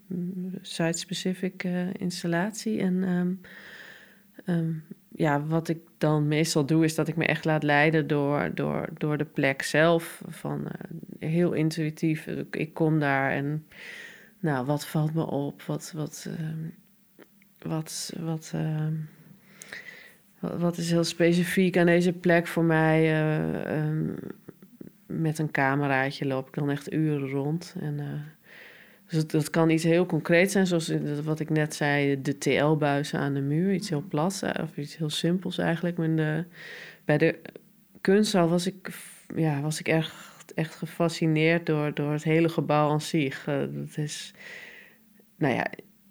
[0.06, 2.80] mm, site-specific uh, installatie.
[2.80, 3.02] En
[4.46, 4.82] um,
[5.20, 8.88] ja, wat ik dan meestal doe, is dat ik me echt laat leiden door, door,
[8.98, 10.22] door de plek zelf.
[10.28, 12.26] Van, uh, heel intuïtief.
[12.26, 13.66] Ik, ik, kom daar en
[14.38, 15.62] nou, wat valt me op?
[15.62, 16.34] Wat, wat, uh,
[17.58, 18.86] wat, wat, uh,
[20.58, 23.24] wat, is heel specifiek aan deze plek voor mij?
[23.78, 24.14] Um,
[25.06, 27.74] met een cameraatje loop ik dan echt uren rond.
[27.80, 28.24] En
[29.10, 30.92] dus dat kan iets heel concreets zijn, zoals
[31.24, 33.72] wat ik net zei, de TL-buizen aan de muur.
[33.72, 35.96] Iets heel plat, eh, of iets heel simpels eigenlijk.
[37.04, 37.38] Bij de
[38.00, 38.90] kunsthal was ik,
[39.36, 43.46] ja, was ik echt, echt gefascineerd door, door het hele gebouw aan zich.
[43.48, 44.32] Uh, dat is,
[45.36, 45.66] nou ja,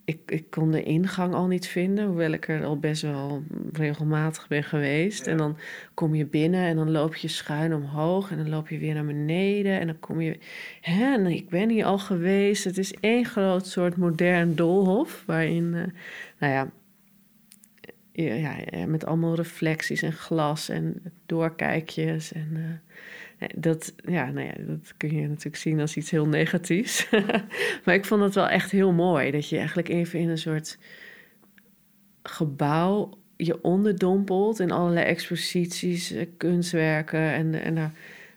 [0.10, 3.44] ik, ik kon de ingang al niet vinden, hoewel ik er al best wel
[3.74, 5.28] regelmatig ben geweest.
[5.28, 5.58] En dan
[5.94, 9.06] kom je binnen en dan loop je schuin omhoog en dan loop je weer naar
[9.06, 10.38] beneden en dan kom je...
[10.82, 12.64] Hè, en ik ben hier al geweest.
[12.64, 15.84] Het is één groot soort modern doolhof waarin, uh,
[16.40, 16.72] nou ja,
[18.12, 22.50] ja, met allemaal reflecties en glas en doorkijkjes en...
[22.54, 22.64] Uh,
[23.56, 27.10] dat, ja, nou ja, dat kun je natuurlijk zien als iets heel negatiefs.
[27.86, 29.32] maar ik vond het wel echt heel mooi.
[29.32, 30.78] Dat je eigenlijk even in een soort
[32.24, 37.20] gebouw je onderdompelt in allerlei exposities, eh, kunstwerken.
[37.20, 37.92] En, en daar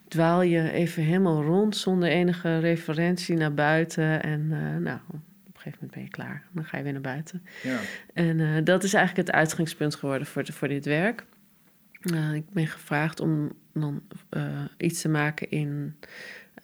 [0.09, 4.23] dwaal je even helemaal rond zonder enige referentie naar buiten.
[4.23, 6.45] En uh, nou, op een gegeven moment ben je klaar.
[6.53, 7.43] Dan ga je weer naar buiten.
[7.62, 7.79] Ja.
[8.15, 11.25] En uh, dat is eigenlijk het uitgangspunt geworden voor, voor dit werk.
[12.03, 15.97] Uh, ik ben gevraagd om dan uh, iets te maken in,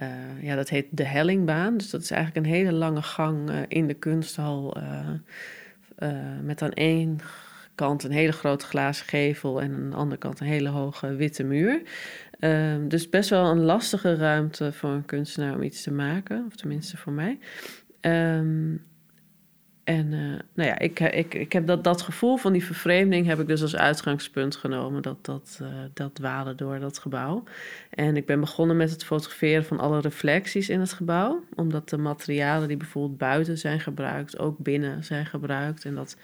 [0.00, 1.76] uh, ja, dat heet de Hellingbaan.
[1.76, 4.76] Dus dat is eigenlijk een hele lange gang in de kunsthal.
[6.42, 7.20] met aan één
[7.78, 11.44] kant een hele grote glazen gevel en aan de andere kant een hele hoge witte
[11.44, 11.82] muur.
[12.38, 16.56] Ehm, dus best wel een lastige ruimte voor een kunstenaar om iets te maken, of
[16.56, 17.38] tenminste voor mij.
[18.00, 18.84] Um,
[19.88, 23.40] en uh, nou ja, ik, ik, ik heb dat, dat gevoel van die vervreemding heb
[23.40, 25.02] ik dus als uitgangspunt genomen.
[25.02, 27.44] Dat, dat, uh, dat dwalen door dat gebouw.
[27.90, 31.44] En ik ben begonnen met het fotograferen van alle reflecties in het gebouw.
[31.54, 35.84] Omdat de materialen die bijvoorbeeld buiten zijn gebruikt, ook binnen zijn gebruikt.
[35.84, 36.16] En dat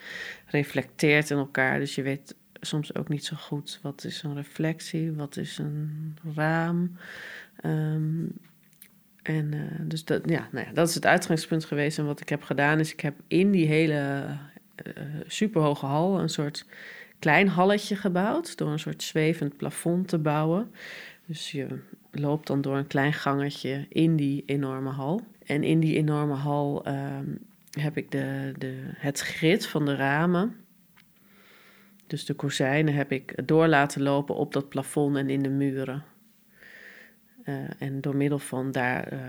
[0.45, 1.79] reflecteert in elkaar.
[1.79, 6.17] Dus je weet soms ook niet zo goed wat is een reflectie, wat is een
[6.35, 6.97] raam.
[7.63, 8.31] Um,
[9.25, 11.97] en uh, dus dat, ja, nou ja, dat is het uitgangspunt geweest.
[11.97, 14.25] En wat ik heb gedaan is, ik heb in die hele
[14.85, 14.93] uh,
[15.27, 16.65] superhoge hal een soort
[17.19, 18.57] klein halletje gebouwd.
[18.57, 20.71] Door een soort zwevend plafond te bouwen.
[21.25, 21.67] Dus je
[22.11, 25.21] loopt dan door een klein gangetje in die enorme hal.
[25.45, 27.17] En in die enorme hal uh,
[27.79, 30.55] heb ik de, de, het grid van de ramen.
[32.07, 36.03] Dus de kozijnen heb ik door laten lopen op dat plafond en in de muren.
[37.45, 39.19] Uh, en door middel van daar uh,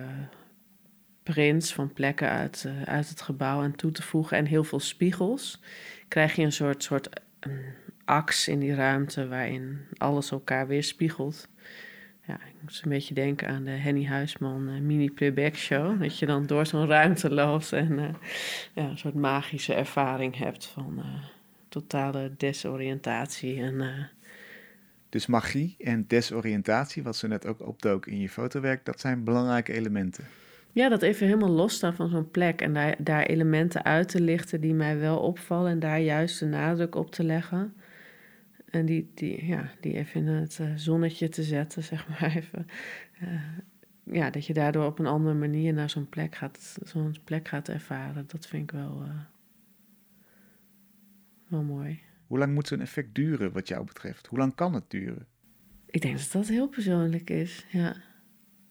[1.22, 4.80] prints van plekken uit, uh, uit het gebouw aan toe te voegen en heel veel
[4.80, 5.60] spiegels,
[6.08, 7.08] krijg je een soort, soort
[7.40, 7.60] een
[8.04, 11.48] aks in die ruimte waarin alles elkaar weer spiegelt.
[12.26, 16.00] Ja, ik moet een beetje denken aan de Henny Huisman mini playback show.
[16.02, 18.16] Dat je dan door zo'n ruimte loopt en
[18.74, 21.02] ja, een soort magische ervaring hebt van
[21.68, 24.08] totale desoriëntatie en
[25.16, 29.72] dus magie en desoriëntatie, wat ze net ook opdook in je fotowerk, dat zijn belangrijke
[29.72, 30.24] elementen.
[30.72, 34.60] Ja, dat even helemaal losstaan van zo'n plek en daar, daar elementen uit te lichten
[34.60, 37.74] die mij wel opvallen en daar juist de nadruk op te leggen.
[38.70, 42.66] En die, die, ja, die even in het eh, zonnetje te zetten, zeg maar even.
[43.22, 43.40] Uh,
[44.02, 47.68] ja, dat je daardoor op een andere manier naar zo'n plek gaat, zo'n plek gaat
[47.68, 48.24] ervaren.
[48.26, 49.20] Dat vind ik wel, uh,
[51.48, 52.00] wel mooi.
[52.26, 54.26] Hoe lang moet zo'n effect duren wat jou betreft?
[54.26, 55.26] Hoe lang kan het duren?
[55.86, 57.96] Ik denk dat dat heel persoonlijk is, ja.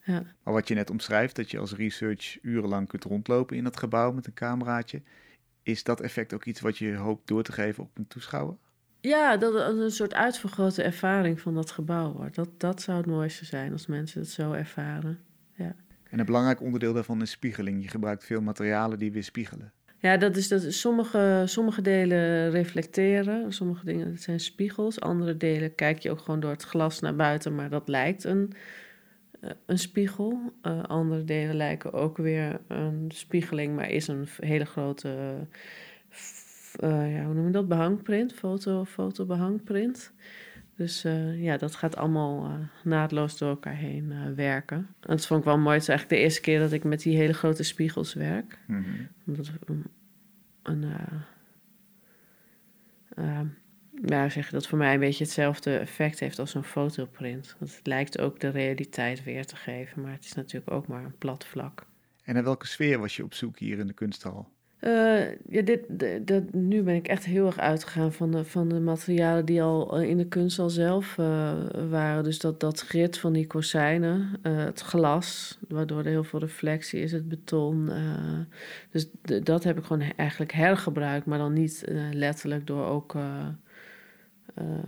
[0.04, 0.24] ja.
[0.44, 4.12] Maar wat je net omschrijft, dat je als research urenlang kunt rondlopen in dat gebouw
[4.12, 5.02] met een cameraatje,
[5.64, 8.58] is dat effect ook iets wat je hoopt door te geven op een toeschouwer?
[9.02, 12.36] Ja, dat het een soort uitvergrote ervaring van dat gebouw wordt.
[12.36, 15.20] Dat, dat zou het mooiste zijn als mensen het zo ervaren.
[15.54, 15.76] Ja.
[16.10, 17.84] En een belangrijk onderdeel daarvan is spiegeling.
[17.84, 19.74] Je gebruikt veel materialen die weer spiegelen.
[20.06, 26.00] Ja, dat is dat sommige, sommige delen reflecteren, sommige dingen zijn spiegels, andere delen kijk
[26.00, 28.54] je ook gewoon door het glas naar buiten, maar dat lijkt een,
[29.42, 30.54] eh, een spiegel.
[30.64, 35.08] Uh, andere delen lijken ook weer een spiegeling, maar is een hele grote,
[36.84, 40.12] uh, ja, hoe noem je dat, behangprint, foto, fotobehangprint.
[40.76, 44.78] Dus uh, ja, dat gaat allemaal uh, naadloos door elkaar heen uh, werken.
[44.78, 45.74] En dat vond ik wel mooi.
[45.74, 48.60] Het is eigenlijk de eerste keer dat ik met die hele grote spiegels werk.
[48.68, 49.08] Mm -hmm.
[49.26, 49.84] Omdat een,
[50.64, 50.86] een
[54.04, 57.56] ja, zeg dat voor mij een beetje hetzelfde effect heeft als een fotoprint.
[57.60, 61.04] Want het lijkt ook de realiteit weer te geven, maar het is natuurlijk ook maar
[61.04, 61.88] een plat vlak.
[62.24, 64.54] En naar welke sfeer was je op zoek hier in de kunsthal?
[64.86, 65.80] Uh, ja, dit,
[66.28, 70.02] de, nu ben ik echt heel erg uitgegaan van de, van de materialen die al
[70.02, 71.54] in de kunst al zelf uh,
[71.90, 72.24] waren.
[72.24, 77.12] Dus dat, dat grit van die kozijnen, het glas, waardoor er heel veel reflectie is,
[77.12, 77.90] het beton.
[78.92, 79.10] dus
[79.44, 83.14] dat heb ik gewoon eigenlijk hergebruikt, maar dan niet letterlijk door ook
[84.54, 84.84] een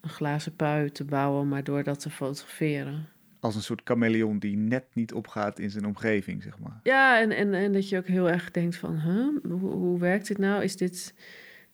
[0.00, 3.08] glazen pui te bouwen, maar door dat te fotograferen
[3.40, 6.80] als een soort chameleon die net niet opgaat in zijn omgeving, zeg maar.
[6.82, 10.26] Ja, en, en, en dat je ook heel erg denkt van, huh, hoe, hoe werkt
[10.26, 10.62] dit nou?
[10.62, 11.14] Is dit,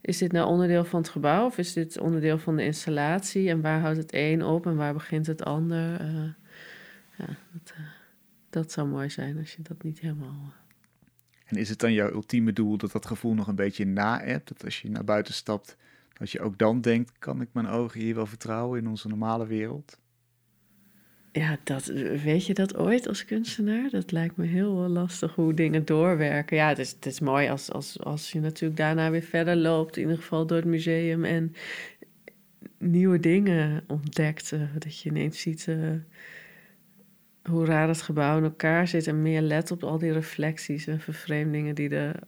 [0.00, 3.48] is dit nou onderdeel van het gebouw of is dit onderdeel van de installatie?
[3.48, 6.00] En waar houdt het een op en waar begint het ander?
[6.00, 6.30] Uh,
[7.16, 7.86] ja, dat, uh,
[8.50, 10.36] dat zou mooi zijn als je dat niet helemaal...
[10.42, 10.62] Uh...
[11.44, 14.48] En is het dan jouw ultieme doel dat dat gevoel nog een beetje na-hebt?
[14.48, 15.76] Dat als je naar buiten stapt,
[16.12, 19.46] dat je ook dan denkt, kan ik mijn ogen hier wel vertrouwen in onze normale
[19.46, 19.98] wereld?
[21.34, 21.84] Ja, dat,
[22.24, 23.90] weet je dat ooit als kunstenaar?
[23.90, 26.56] Dat lijkt me heel lastig hoe dingen doorwerken.
[26.56, 29.96] Ja, het is, het is mooi als, als, als je natuurlijk daarna weer verder loopt,
[29.96, 31.54] in ieder geval door het museum en
[32.78, 34.52] nieuwe dingen ontdekt.
[34.52, 35.90] Uh, dat je ineens ziet uh,
[37.42, 41.00] hoe raar het gebouw in elkaar zit en meer let op al die reflecties en
[41.00, 42.18] vervreemdingen die er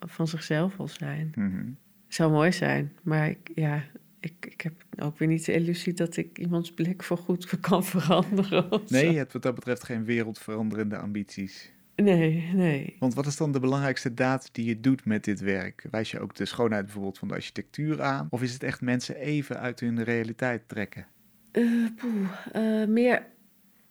[0.00, 1.32] van zichzelf al zijn.
[1.34, 1.76] Mm
[2.08, 3.84] Zou mooi zijn, maar ik, ja,
[4.20, 7.84] ik, ik heb ook weer niet de illusie dat ik iemands blik voor goed kan
[7.84, 8.82] veranderen.
[8.86, 11.72] Nee, je hebt wat dat betreft geen wereldveranderende ambities.
[11.96, 12.96] Nee, nee.
[12.98, 15.86] Want wat is dan de belangrijkste daad die je doet met dit werk?
[15.90, 18.26] Wijs je ook de schoonheid bijvoorbeeld van de architectuur aan?
[18.30, 21.06] Of is het echt mensen even uit hun realiteit trekken?
[21.52, 23.26] Uh, poeh, uh, meer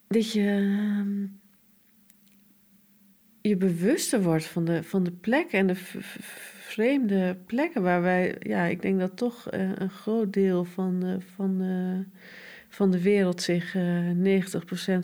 [0.07, 1.25] dat je ehm,
[3.41, 5.75] je bewuster wordt van de, van de plek en de
[6.67, 11.17] vreemde plekken waar wij, ja, ik denk dat toch uh, een groot deel van de,
[11.35, 12.03] van de,
[12.69, 14.49] van de wereld zich uh, eh, 90%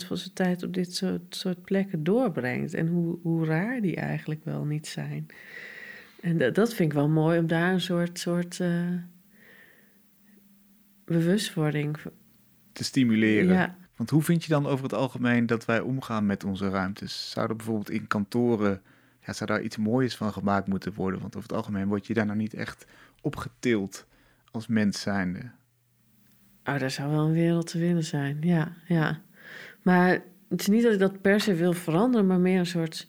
[0.08, 2.74] van zijn tijd op dit soort, soort plekken doorbrengt.
[2.74, 5.28] En hoe, hoe raar die eigenlijk wel niet zijn.
[6.22, 8.70] En dat, dat vind ik wel mooi om daar een soort, soort uh,
[11.06, 11.98] bewustwording
[12.74, 13.54] te stimuleren.
[13.54, 13.76] Ja.
[13.96, 17.32] Want hoe vind je dan over het algemeen dat wij omgaan met onze ruimtes?
[17.32, 18.82] Zouden bijvoorbeeld in kantoren
[19.26, 21.20] ja, zou daar iets moois van gemaakt moeten worden?
[21.20, 22.86] Want over het algemeen word je daar nou niet echt
[23.22, 24.06] opgetild
[24.52, 25.40] als mens zijnde.
[26.64, 29.22] Oh, daar zou wel een wereld te winnen zijn, ja, ja.
[29.82, 33.08] Maar het is niet dat ik dat per se wil veranderen, maar meer een soort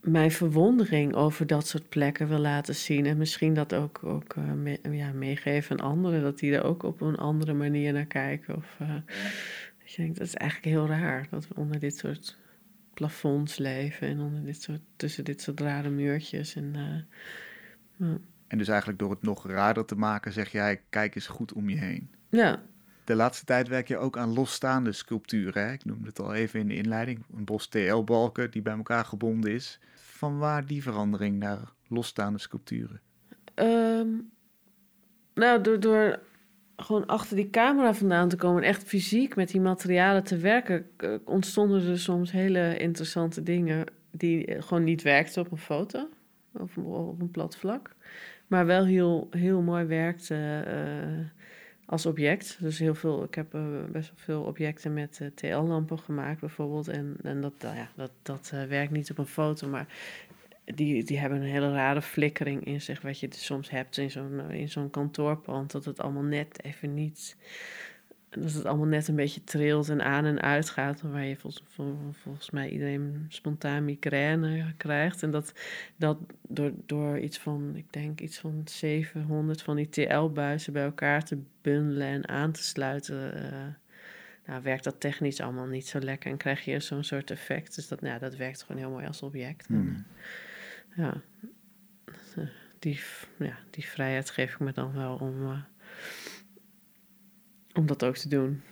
[0.00, 3.06] mijn verwondering over dat soort plekken wil laten zien.
[3.06, 4.34] En misschien dat ook, ook
[4.64, 8.56] uh, ja, meegeven aan anderen, dat die er ook op een andere manier naar kijken.
[8.56, 12.38] Of, dat je denkt, dat is eigenlijk heel raar dat we onder dit soort
[12.98, 16.54] plafonds leven en onder dit soort, tussen dit soort rare muurtjes.
[16.54, 16.74] En,
[18.00, 18.08] uh,
[18.46, 21.68] en dus eigenlijk door het nog raarder te maken, zeg jij, kijk eens goed om
[21.68, 22.10] je heen.
[22.28, 22.62] Ja.
[23.04, 25.66] De laatste tijd werk je ook aan losstaande sculpturen.
[25.66, 25.72] Hè?
[25.72, 27.24] Ik noemde het al even in de inleiding.
[27.34, 29.80] Een bos TL-balken die bij elkaar gebonden is.
[29.94, 33.00] Van waar die verandering naar losstaande sculpturen?
[33.54, 34.30] Um,
[35.34, 36.20] nou, door, door
[36.82, 40.86] gewoon achter die camera vandaan te komen en echt fysiek met die materialen te werken,
[41.24, 46.08] ontstonden er soms hele interessante dingen die gewoon niet werkten op een foto
[46.52, 47.94] of op een plat vlak,
[48.46, 51.26] maar wel heel, heel mooi werkten uh,
[51.86, 52.56] als object.
[52.60, 53.62] Dus heel veel, ik heb uh,
[53.92, 58.92] best wel veel objecten met TL-lampen gemaakt bijvoorbeeld en, en dat, ja, dat, dat werkt
[58.92, 59.86] niet op een foto, maar
[60.74, 64.10] die, die hebben een hele rare flikkering in zich, wat je dus soms hebt in
[64.10, 67.36] zo'n, eh, in zo'n kantoorpand, dat het allemaal net even niet,
[68.28, 71.62] dat het allemaal net een beetje trilt en aan en uit gaat, waar je volgens,
[72.12, 75.22] volgens mij iedereen spontaan migraine krijgt.
[75.22, 75.52] En dat,
[75.96, 81.24] dat door, door iets van, ik denk iets van 700 van die TL-buizen bij elkaar
[81.24, 83.66] te bundelen en aan te sluiten, uh,
[84.46, 87.74] nou, werkt dat technisch allemaal niet zo lekker en krijg je zo'n soort effect.
[87.74, 89.66] Dus dat, nou, dat werkt gewoon heel mooi als object.
[89.66, 90.04] Hmm
[90.98, 91.22] ja,
[92.78, 93.00] die,
[93.38, 95.62] ja, die vrijheid geef ik me dan wel om, uh,
[97.74, 98.62] om dat ook te doen.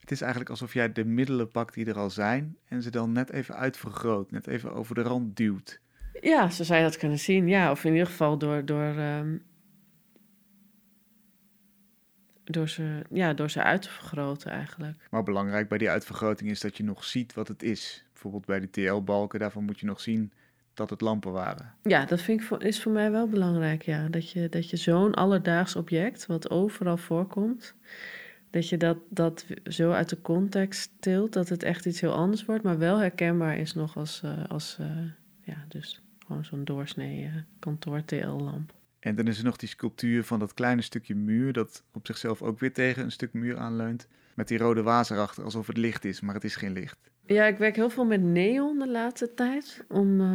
[0.00, 3.12] Het is eigenlijk alsof jij de middelen pakt die er al zijn en ze dan
[3.12, 5.80] net even uitvergroot, net even over de rand duwt.
[6.20, 7.48] Ja, zo zou je dat kunnen zien.
[7.48, 9.42] Ja, of in ieder geval door, door, um,
[12.44, 15.08] door, ze, ja, door ze uit te vergroten eigenlijk.
[15.10, 18.06] Maar belangrijk bij die uitvergroting is dat je nog ziet wat het is.
[18.12, 20.32] Bijvoorbeeld bij de TL-balken, daarvan moet je nog zien
[20.74, 21.74] dat het lampen waren.
[21.82, 24.08] Ja, dat vind ik voor, is voor mij wel belangrijk, ja.
[24.08, 27.74] Dat je, dat je zo'n alledaags object, wat overal voorkomt,
[28.50, 32.44] dat je dat, dat zo uit de context tilt, dat het echt iets heel anders
[32.44, 34.86] wordt, maar wel herkenbaar is nog als, uh, als uh,
[35.40, 38.72] ja, dus gewoon zo'n doorsnee uh, kantoor TL-lamp.
[39.02, 42.42] En dan is er nog die sculptuur van dat kleine stukje muur, dat op zichzelf
[42.42, 44.08] ook weer tegen een stuk muur aanleunt.
[44.34, 47.10] Met die rode waas erachter, alsof het licht is, maar het is geen licht.
[47.26, 49.84] Ja, ik werk heel veel met neon de laatste tijd.
[49.88, 50.26] Om, uh,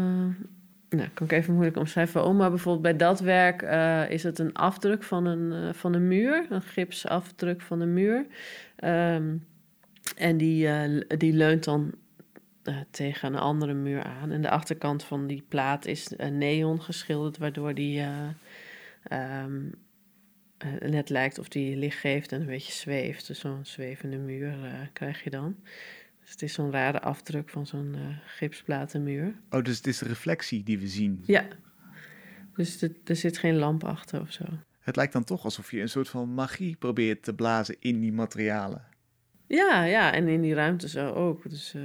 [0.89, 4.39] nou, kan ik even moeilijk omschrijven waarom, maar bijvoorbeeld bij dat werk uh, is het
[4.39, 8.25] een afdruk van een, uh, van een muur, een gipsafdruk van een muur.
[8.83, 9.45] Um,
[10.15, 10.69] en die,
[11.17, 11.93] die leunt dan
[12.89, 14.31] tegen een andere muur aan.
[14.31, 18.05] En de achterkant van die plaat is neon geschilderd, waardoor die
[19.11, 19.73] um,
[20.79, 23.27] net lijkt of die licht geeft en een beetje zweeft.
[23.27, 24.55] Dus zo'n zwevende muur
[24.93, 25.55] krijg je dan.
[26.21, 29.35] Dus het is zo'n rare afdruk van zo'n uh, gipsplatenmuur.
[29.49, 31.23] Oh, dus het is de reflectie die we zien?
[31.25, 31.47] Ja.
[32.55, 34.43] Dus er zit geen lamp achter of zo.
[34.79, 38.11] Het lijkt dan toch alsof je een soort van magie probeert te blazen in die
[38.11, 38.85] materialen.
[39.47, 41.49] Ja, ja, en in die ruimte zo ook.
[41.49, 41.83] Dus uh,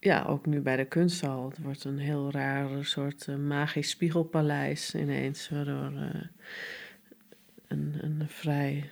[0.00, 1.48] ja, ook nu bij de kunsthal.
[1.48, 5.92] Het wordt een heel raar soort uh, magisch spiegelpaleis ineens, waardoor
[7.68, 8.90] een, een vrij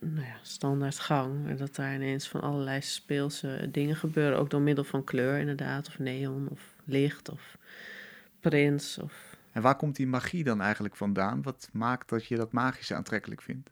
[0.00, 1.48] nou ja, standaard gang.
[1.48, 4.38] En dat daar ineens van allerlei speelse dingen gebeuren.
[4.38, 5.88] Ook door middel van kleur inderdaad.
[5.88, 7.58] Of neon of licht of
[8.40, 8.98] prins.
[8.98, 9.35] Of...
[9.56, 11.42] En waar komt die magie dan eigenlijk vandaan?
[11.42, 13.70] Wat maakt dat je dat magische aantrekkelijk vindt?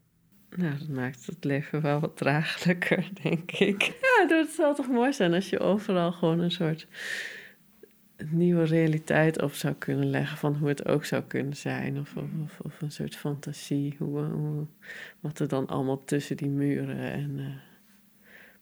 [0.56, 3.82] Nou, dat maakt het leven wel wat draaglijker, denk ik.
[3.82, 6.86] Ja, het zou toch mooi zijn als je overal gewoon een soort
[8.30, 11.98] nieuwe realiteit op zou kunnen leggen van hoe het ook zou kunnen zijn.
[11.98, 14.66] Of, of, of een soort fantasie, hoe, hoe,
[15.20, 17.46] wat er dan allemaal tussen die muren en uh,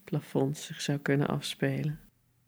[0.05, 1.99] plafonds zich zou kunnen afspelen.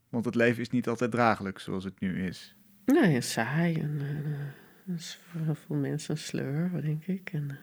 [0.09, 2.57] Want het leven is niet altijd draaglijk zoals het nu is.
[2.85, 7.33] Nee, saai en uh, is voor veel mensen een sleur, denk ik.
[7.33, 7.59] En,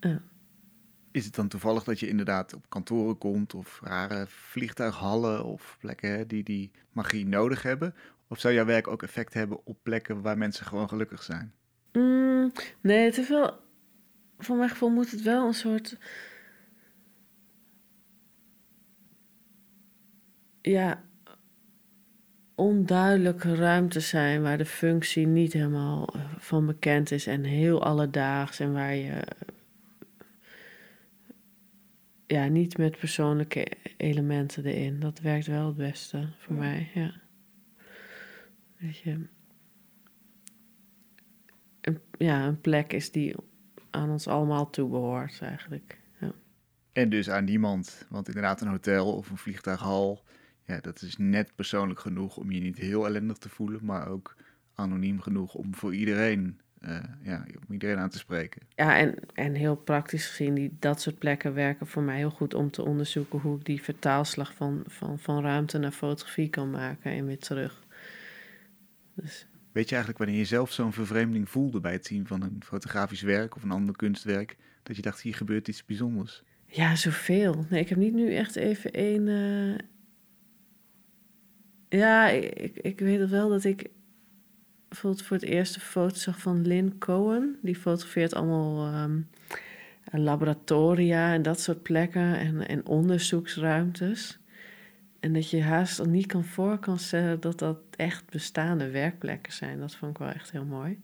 [0.00, 0.16] uh,
[1.10, 6.28] is het dan toevallig dat je inderdaad op kantoren komt of rare vliegtuighallen of plekken
[6.28, 7.94] die die magie nodig hebben?
[8.28, 11.54] Of zou jouw werk ook effect hebben op plekken waar mensen gewoon gelukkig zijn?
[11.92, 13.60] Mm, nee, het is wel.
[14.38, 15.98] Voor mijn gevoel moet het wel een soort.
[20.62, 21.07] Ja,
[22.58, 28.72] onduidelijke ruimte zijn waar de functie niet helemaal van bekend is en heel alledaags en
[28.72, 29.22] waar je
[32.26, 35.00] ja, niet met persoonlijke elementen erin.
[35.00, 37.20] Dat werkt wel het beste voor mij, ja.
[38.76, 39.26] Weet je.
[41.80, 43.34] Een, ja, een plek is die
[43.90, 45.98] aan ons allemaal toebehoort eigenlijk.
[46.20, 46.32] Ja.
[46.92, 48.06] En dus aan niemand.
[48.08, 50.24] Want inderdaad, een hotel of een vliegtuighal,
[50.68, 54.36] ja, dat is net persoonlijk genoeg om je niet heel ellendig te voelen, maar ook
[54.74, 58.62] anoniem genoeg om voor iedereen uh, ja, om iedereen aan te spreken.
[58.74, 62.54] Ja, en, en heel praktisch gezien, die, dat soort plekken werken voor mij heel goed
[62.54, 67.12] om te onderzoeken hoe ik die vertaalslag van, van, van ruimte naar fotografie kan maken
[67.12, 67.86] en weer terug.
[69.14, 69.46] Dus.
[69.72, 73.22] Weet je eigenlijk wanneer je zelf zo'n vervreemding voelde bij het zien van een fotografisch
[73.22, 76.42] werk of een ander kunstwerk, dat je dacht, hier gebeurt iets bijzonders?
[76.66, 77.66] Ja, zoveel.
[77.70, 79.28] Nee, ik heb niet nu echt even één.
[81.88, 83.90] Ja, ik, ik weet wel dat ik
[84.88, 87.58] bijvoorbeeld voor het eerst een foto zag van Lynn Cohen.
[87.62, 89.28] Die fotografeert allemaal um,
[90.10, 94.38] laboratoria en dat soort plekken en, en onderzoeksruimtes.
[95.20, 99.80] En dat je haast niet kan voor kan stellen dat dat echt bestaande werkplekken zijn.
[99.80, 101.00] Dat vond ik wel echt heel mooi.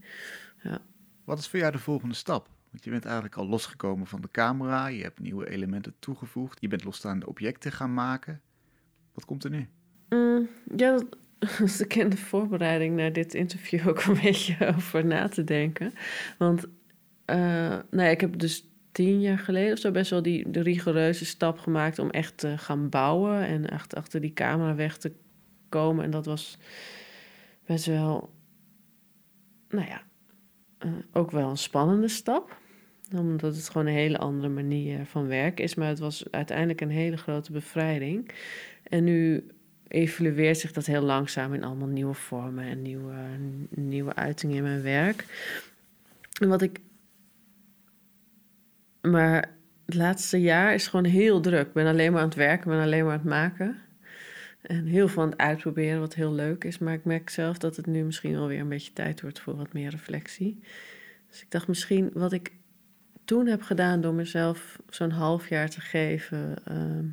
[0.63, 0.81] Ja.
[1.25, 2.49] Wat is voor jou de volgende stap?
[2.71, 6.69] Want je bent eigenlijk al losgekomen van de camera, je hebt nieuwe elementen toegevoegd, je
[6.69, 8.41] bent losstaande objecten gaan maken.
[9.13, 9.69] Wat komt er nu?
[10.09, 11.03] Mm, ja,
[11.59, 15.93] dus ik in de voorbereiding naar dit interview ook een beetje over na te denken.
[16.39, 16.65] Want
[17.27, 17.37] uh,
[17.91, 21.25] nou ja, ik heb dus tien jaar geleden of zo best wel die de rigoureuze
[21.25, 25.13] stap gemaakt om echt te gaan bouwen en echt achter die camera weg te
[25.69, 26.05] komen.
[26.05, 26.59] En dat was
[27.67, 28.31] best wel,
[29.69, 30.03] nou ja,
[30.87, 32.63] uh, ook wel een spannende stap.
[33.17, 35.75] Omdat het gewoon een hele andere manier van werken is.
[35.75, 38.31] Maar het was uiteindelijk een hele grote bevrijding.
[38.83, 39.47] En nu
[39.95, 43.15] evolueert zich dat heel langzaam in allemaal nieuwe vormen en nieuwe,
[43.69, 45.25] nieuwe uitingen in mijn werk.
[46.41, 46.81] En wat ik.
[49.01, 49.51] Maar
[49.85, 51.67] het laatste jaar is gewoon heel druk.
[51.67, 53.79] Ik ben alleen maar aan het werken, ben alleen maar aan het maken.
[54.61, 56.79] En heel veel aan het uitproberen, wat heel leuk is.
[56.79, 59.57] Maar ik merk zelf dat het nu misschien wel weer een beetje tijd wordt voor
[59.57, 60.61] wat meer reflectie.
[61.31, 62.53] Dus ik dacht misschien wat ik
[63.25, 66.57] toen heb gedaan door mezelf zo'n half jaar te geven.
[66.65, 67.07] Ehm,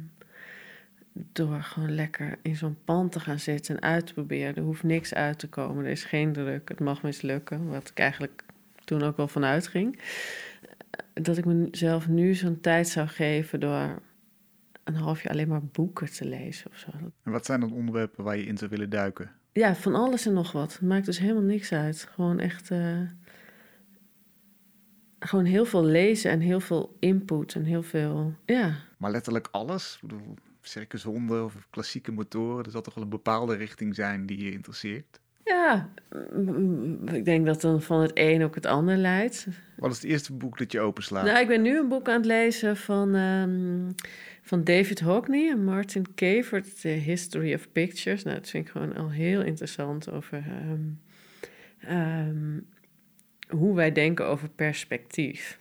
[1.13, 4.55] door gewoon lekker in zo'n pand te gaan zitten en uit te proberen.
[4.55, 7.69] Er hoeft niks uit te komen, er is geen druk, het mag mislukken.
[7.69, 8.43] Wat ik eigenlijk
[8.83, 9.99] toen ook wel vanuit ging.
[11.13, 14.01] Dat ik mezelf nu zo'n tijd zou geven door
[14.83, 16.89] een half jaar alleen maar boeken te lezen of zo.
[17.23, 19.31] En wat zijn dan onderwerpen waar je in zou willen duiken?
[19.51, 20.73] Ja, van alles en nog wat.
[20.73, 22.07] Het maakt dus helemaal niks uit.
[22.13, 22.69] Gewoon echt.
[22.69, 23.01] Uh,
[25.19, 28.33] gewoon heel veel lezen en heel veel input en heel veel.
[28.45, 28.75] Ja.
[28.97, 30.01] Maar letterlijk alles?
[30.61, 32.65] Circushonden of klassieke motoren.
[32.65, 35.19] Er zal toch wel een bepaalde richting zijn die je interesseert?
[35.43, 35.89] Ja,
[37.13, 39.47] ik denk dat dan van het een ook het ander leidt.
[39.77, 41.25] Wat is het eerste boek dat je openslaat?
[41.25, 43.91] Nou, ik ben nu een boek aan het lezen van, ehm,
[44.41, 48.23] van David Hockney en Martin Kevert, The History of Pictures.
[48.23, 50.89] Nou, dat vind ik gewoon al heel interessant over ehm,
[51.79, 52.59] ehm,
[53.47, 55.59] hoe wij denken over perspectief.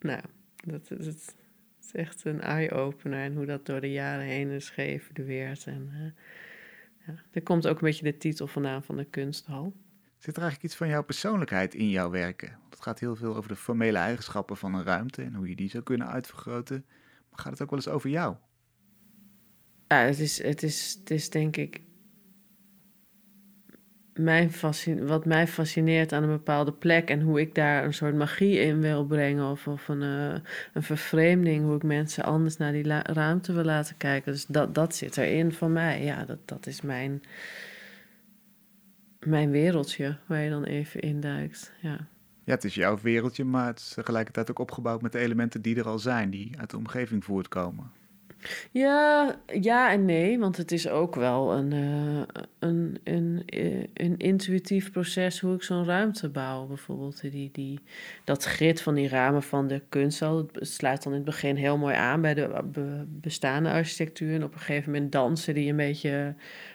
[0.00, 0.20] Nou,
[0.64, 1.35] dat, dat, dat
[1.86, 5.66] is echt een eye-opener en hoe dat door de jaren heen is geëvalueerd.
[5.66, 6.10] En, uh,
[7.06, 9.74] ja, er komt ook een beetje de titel vandaan van de kunsthal.
[10.18, 12.50] Zit er eigenlijk iets van jouw persoonlijkheid in jouw werken?
[12.60, 15.56] Want het gaat heel veel over de formele eigenschappen van een ruimte en hoe je
[15.56, 16.84] die zou kunnen uitvergroten.
[17.30, 18.36] Maar gaat het ook wel eens over jou?
[19.88, 21.80] Ja, het is, het is, het is denk ik
[24.18, 24.50] mijn
[25.06, 28.80] wat mij fascineert aan een bepaalde plek en hoe ik daar een soort magie in
[28.80, 30.34] wil brengen of, of een, uh,
[30.72, 34.32] een vervreemding, hoe ik mensen anders naar die ruimte wil laten kijken.
[34.32, 36.04] Dus dat, dat zit erin van mij.
[36.04, 37.22] Ja, dat, dat is mijn,
[39.20, 41.72] mijn wereldje waar je dan even induikt.
[41.80, 42.08] Ja.
[42.44, 45.76] ja, het is jouw wereldje, maar het is tegelijkertijd ook opgebouwd met de elementen die
[45.76, 47.90] er al zijn, die uit de omgeving voortkomen.
[48.70, 52.22] Ja, ja en nee, want het is ook wel een, uh,
[52.58, 56.66] een, een, eh, een intuïtief proces hoe ik zo'n ruimte bouw.
[56.66, 57.80] Bijvoorbeeld die, die,
[58.24, 61.78] dat grid van die ramen van de kunsthal, het sluit dan in het begin heel
[61.78, 64.34] mooi aan bij de bestaande architectuur.
[64.34, 66.34] En op een gegeven moment dansen die een beetje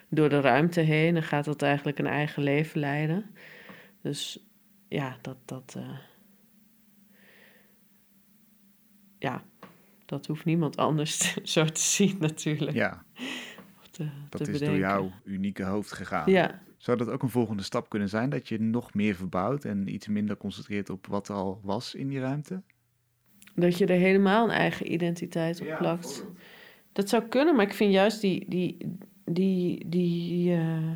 [0.09, 3.25] door de ruimte heen en gaat dat eigenlijk een eigen leven leiden.
[4.01, 4.45] Dus
[4.87, 5.37] ja, dat...
[5.45, 5.97] dat uh,
[9.21, 9.43] ja,
[10.11, 12.71] dat hoeft niemand anders zo te zien natuurlijk.
[12.71, 13.05] Ja,
[13.91, 16.31] te, dat is door jouw unieke hoofd gegaan.
[16.31, 16.61] Ja.
[16.77, 20.07] Zou dat ook een volgende stap kunnen zijn, dat je nog meer verbouwt en iets
[20.07, 22.61] minder concentreert op wat er al was in die ruimte?
[23.55, 26.25] Dat je er helemaal een eigen identiteit op plakt.
[26.91, 28.77] dat zou kunnen, maar ik vind juist die, die,
[29.25, 30.91] die, die, uh,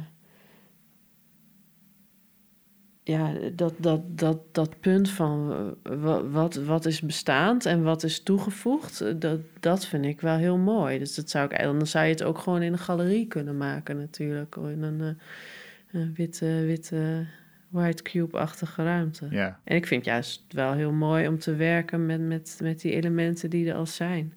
[3.07, 5.51] ja, dat, dat, dat, dat punt van
[5.83, 10.37] eh, wat, wat is bestaand en wat is toegevoegd, eh, dat, dat vind ik wel
[10.37, 10.99] heel mooi.
[10.99, 13.97] Dus dat zou ik, dan zou je het ook gewoon in een galerie kunnen maken
[13.97, 14.55] natuurlijk.
[14.55, 17.25] In een, uh, een witte, witte
[17.67, 19.27] white cube-achtige ruimte.
[19.29, 19.59] Ja.
[19.63, 23.49] En ik vind juist wel heel mooi om te werken met, met, met die elementen
[23.49, 24.33] die er al zijn.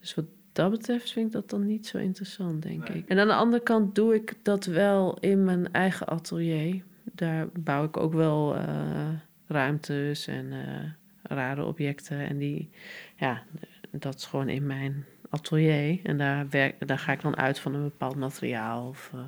[0.00, 3.08] Dus wat dat betreft vind ik dat dan niet zo interessant, denk ik.
[3.08, 6.82] En aan de andere kant doe ik dat wel in mijn eigen atelier
[7.14, 9.08] daar bouw ik ook wel uh,
[9.46, 10.90] ruimtes en uh,
[11.22, 12.18] rare objecten.
[12.18, 12.70] En die,
[13.16, 13.42] ja,
[13.90, 16.00] dat is gewoon in mijn atelier.
[16.02, 18.88] En daar, werk, daar ga ik dan uit van een bepaald materiaal.
[18.88, 19.20] Of, uh,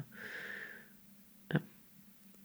[1.49, 1.61] ja.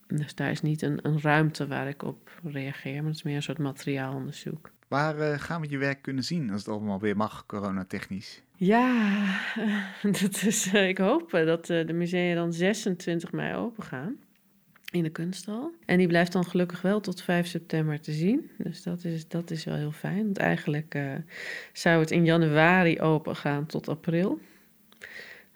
[0.07, 3.35] Dus daar is niet een, een ruimte waar ik op reageer, maar het is meer
[3.35, 4.71] een soort materiaalonderzoek.
[4.87, 8.43] Waar gaan we je werk kunnen zien als het allemaal weer mag, coronatechnisch?
[8.55, 9.25] Ja,
[10.21, 14.17] dat is, ik hoop dat de musea dan 26 mei open gaan
[14.91, 15.71] in de kunsthal.
[15.85, 18.49] En die blijft dan gelukkig wel tot 5 september te zien.
[18.57, 20.23] Dus dat is, dat is wel heel fijn.
[20.23, 21.13] Want eigenlijk uh,
[21.73, 24.39] zou het in januari open gaan tot april.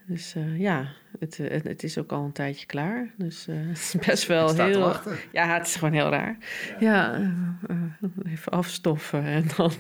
[0.06, 0.88] Dus uh, ja,
[1.20, 3.14] het, het, het, is ook al een tijdje klaar.
[3.18, 4.94] Dus uh, het is best wel heel.
[5.32, 6.38] Ja, het is gewoon heel raar.
[6.80, 9.72] Ja, ja even afstoffen en dan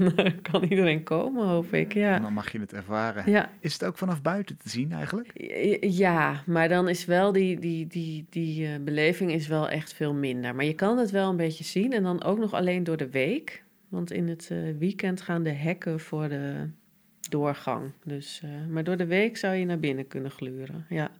[0.42, 1.94] kan iedereen komen, hoop ik.
[1.94, 2.16] Ja.
[2.16, 3.32] En dan mag je het ervaren.
[3.32, 3.50] Ja.
[3.60, 5.32] Is het ook vanaf buiten te zien eigenlijk?
[5.82, 10.56] Ja, maar dan is wel die, die, die, die beleving is wel echt veel minder.
[10.56, 13.10] Maar je kan het wel een beetje zien en dan ook nog alleen door de
[13.10, 13.64] week.
[13.90, 16.70] Want in het weekend gaan de hekken voor de
[17.34, 17.92] doorgang.
[18.04, 20.86] Dus, uh, maar door de week zou je naar binnen kunnen gluren.
[20.90, 21.12] Ja.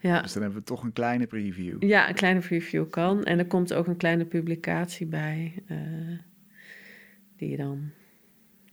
[0.00, 0.22] ja.
[0.22, 1.82] Dus dan hebben we toch een kleine preview.
[1.82, 3.24] Ja, een kleine preview kan.
[3.24, 5.62] En er komt ook een kleine publicatie bij.
[5.68, 5.78] Uh,
[7.36, 7.90] die je dan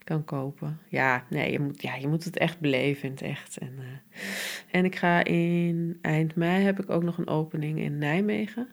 [0.04, 0.80] kan kopen.
[0.90, 3.58] Ja, nee, je moet, ja, je moet het echt beleven in het echt.
[3.58, 3.86] En, uh,
[4.72, 8.68] en ik ga in eind mei heb ik ook nog een opening in Nijmegen.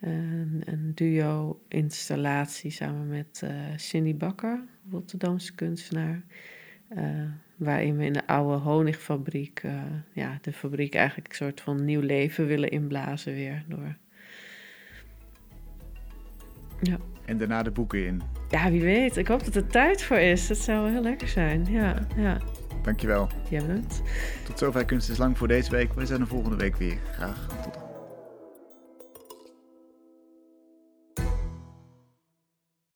[0.00, 3.42] Een, een duo-installatie samen met
[3.76, 6.22] Cindy Bakker, Rotterdamse kunstenaar.
[6.96, 7.04] Uh,
[7.56, 9.72] waarin we in de oude honigfabriek, uh,
[10.12, 13.64] ja, de fabriek eigenlijk een soort van nieuw leven willen inblazen weer.
[13.68, 13.96] Door.
[16.80, 16.96] Ja.
[17.24, 18.22] En daarna de boeken in.
[18.50, 19.16] Ja, wie weet.
[19.16, 20.46] Ik hoop dat er tijd voor is.
[20.46, 21.66] Dat zou heel lekker zijn.
[21.70, 22.38] Ja, ja.
[22.82, 23.28] Dankjewel.
[23.50, 24.02] Jij bedankt.
[24.44, 25.92] Tot zover Kunst is Lang voor deze week.
[25.92, 26.98] We zijn er volgende week weer.
[27.12, 27.81] Graag tot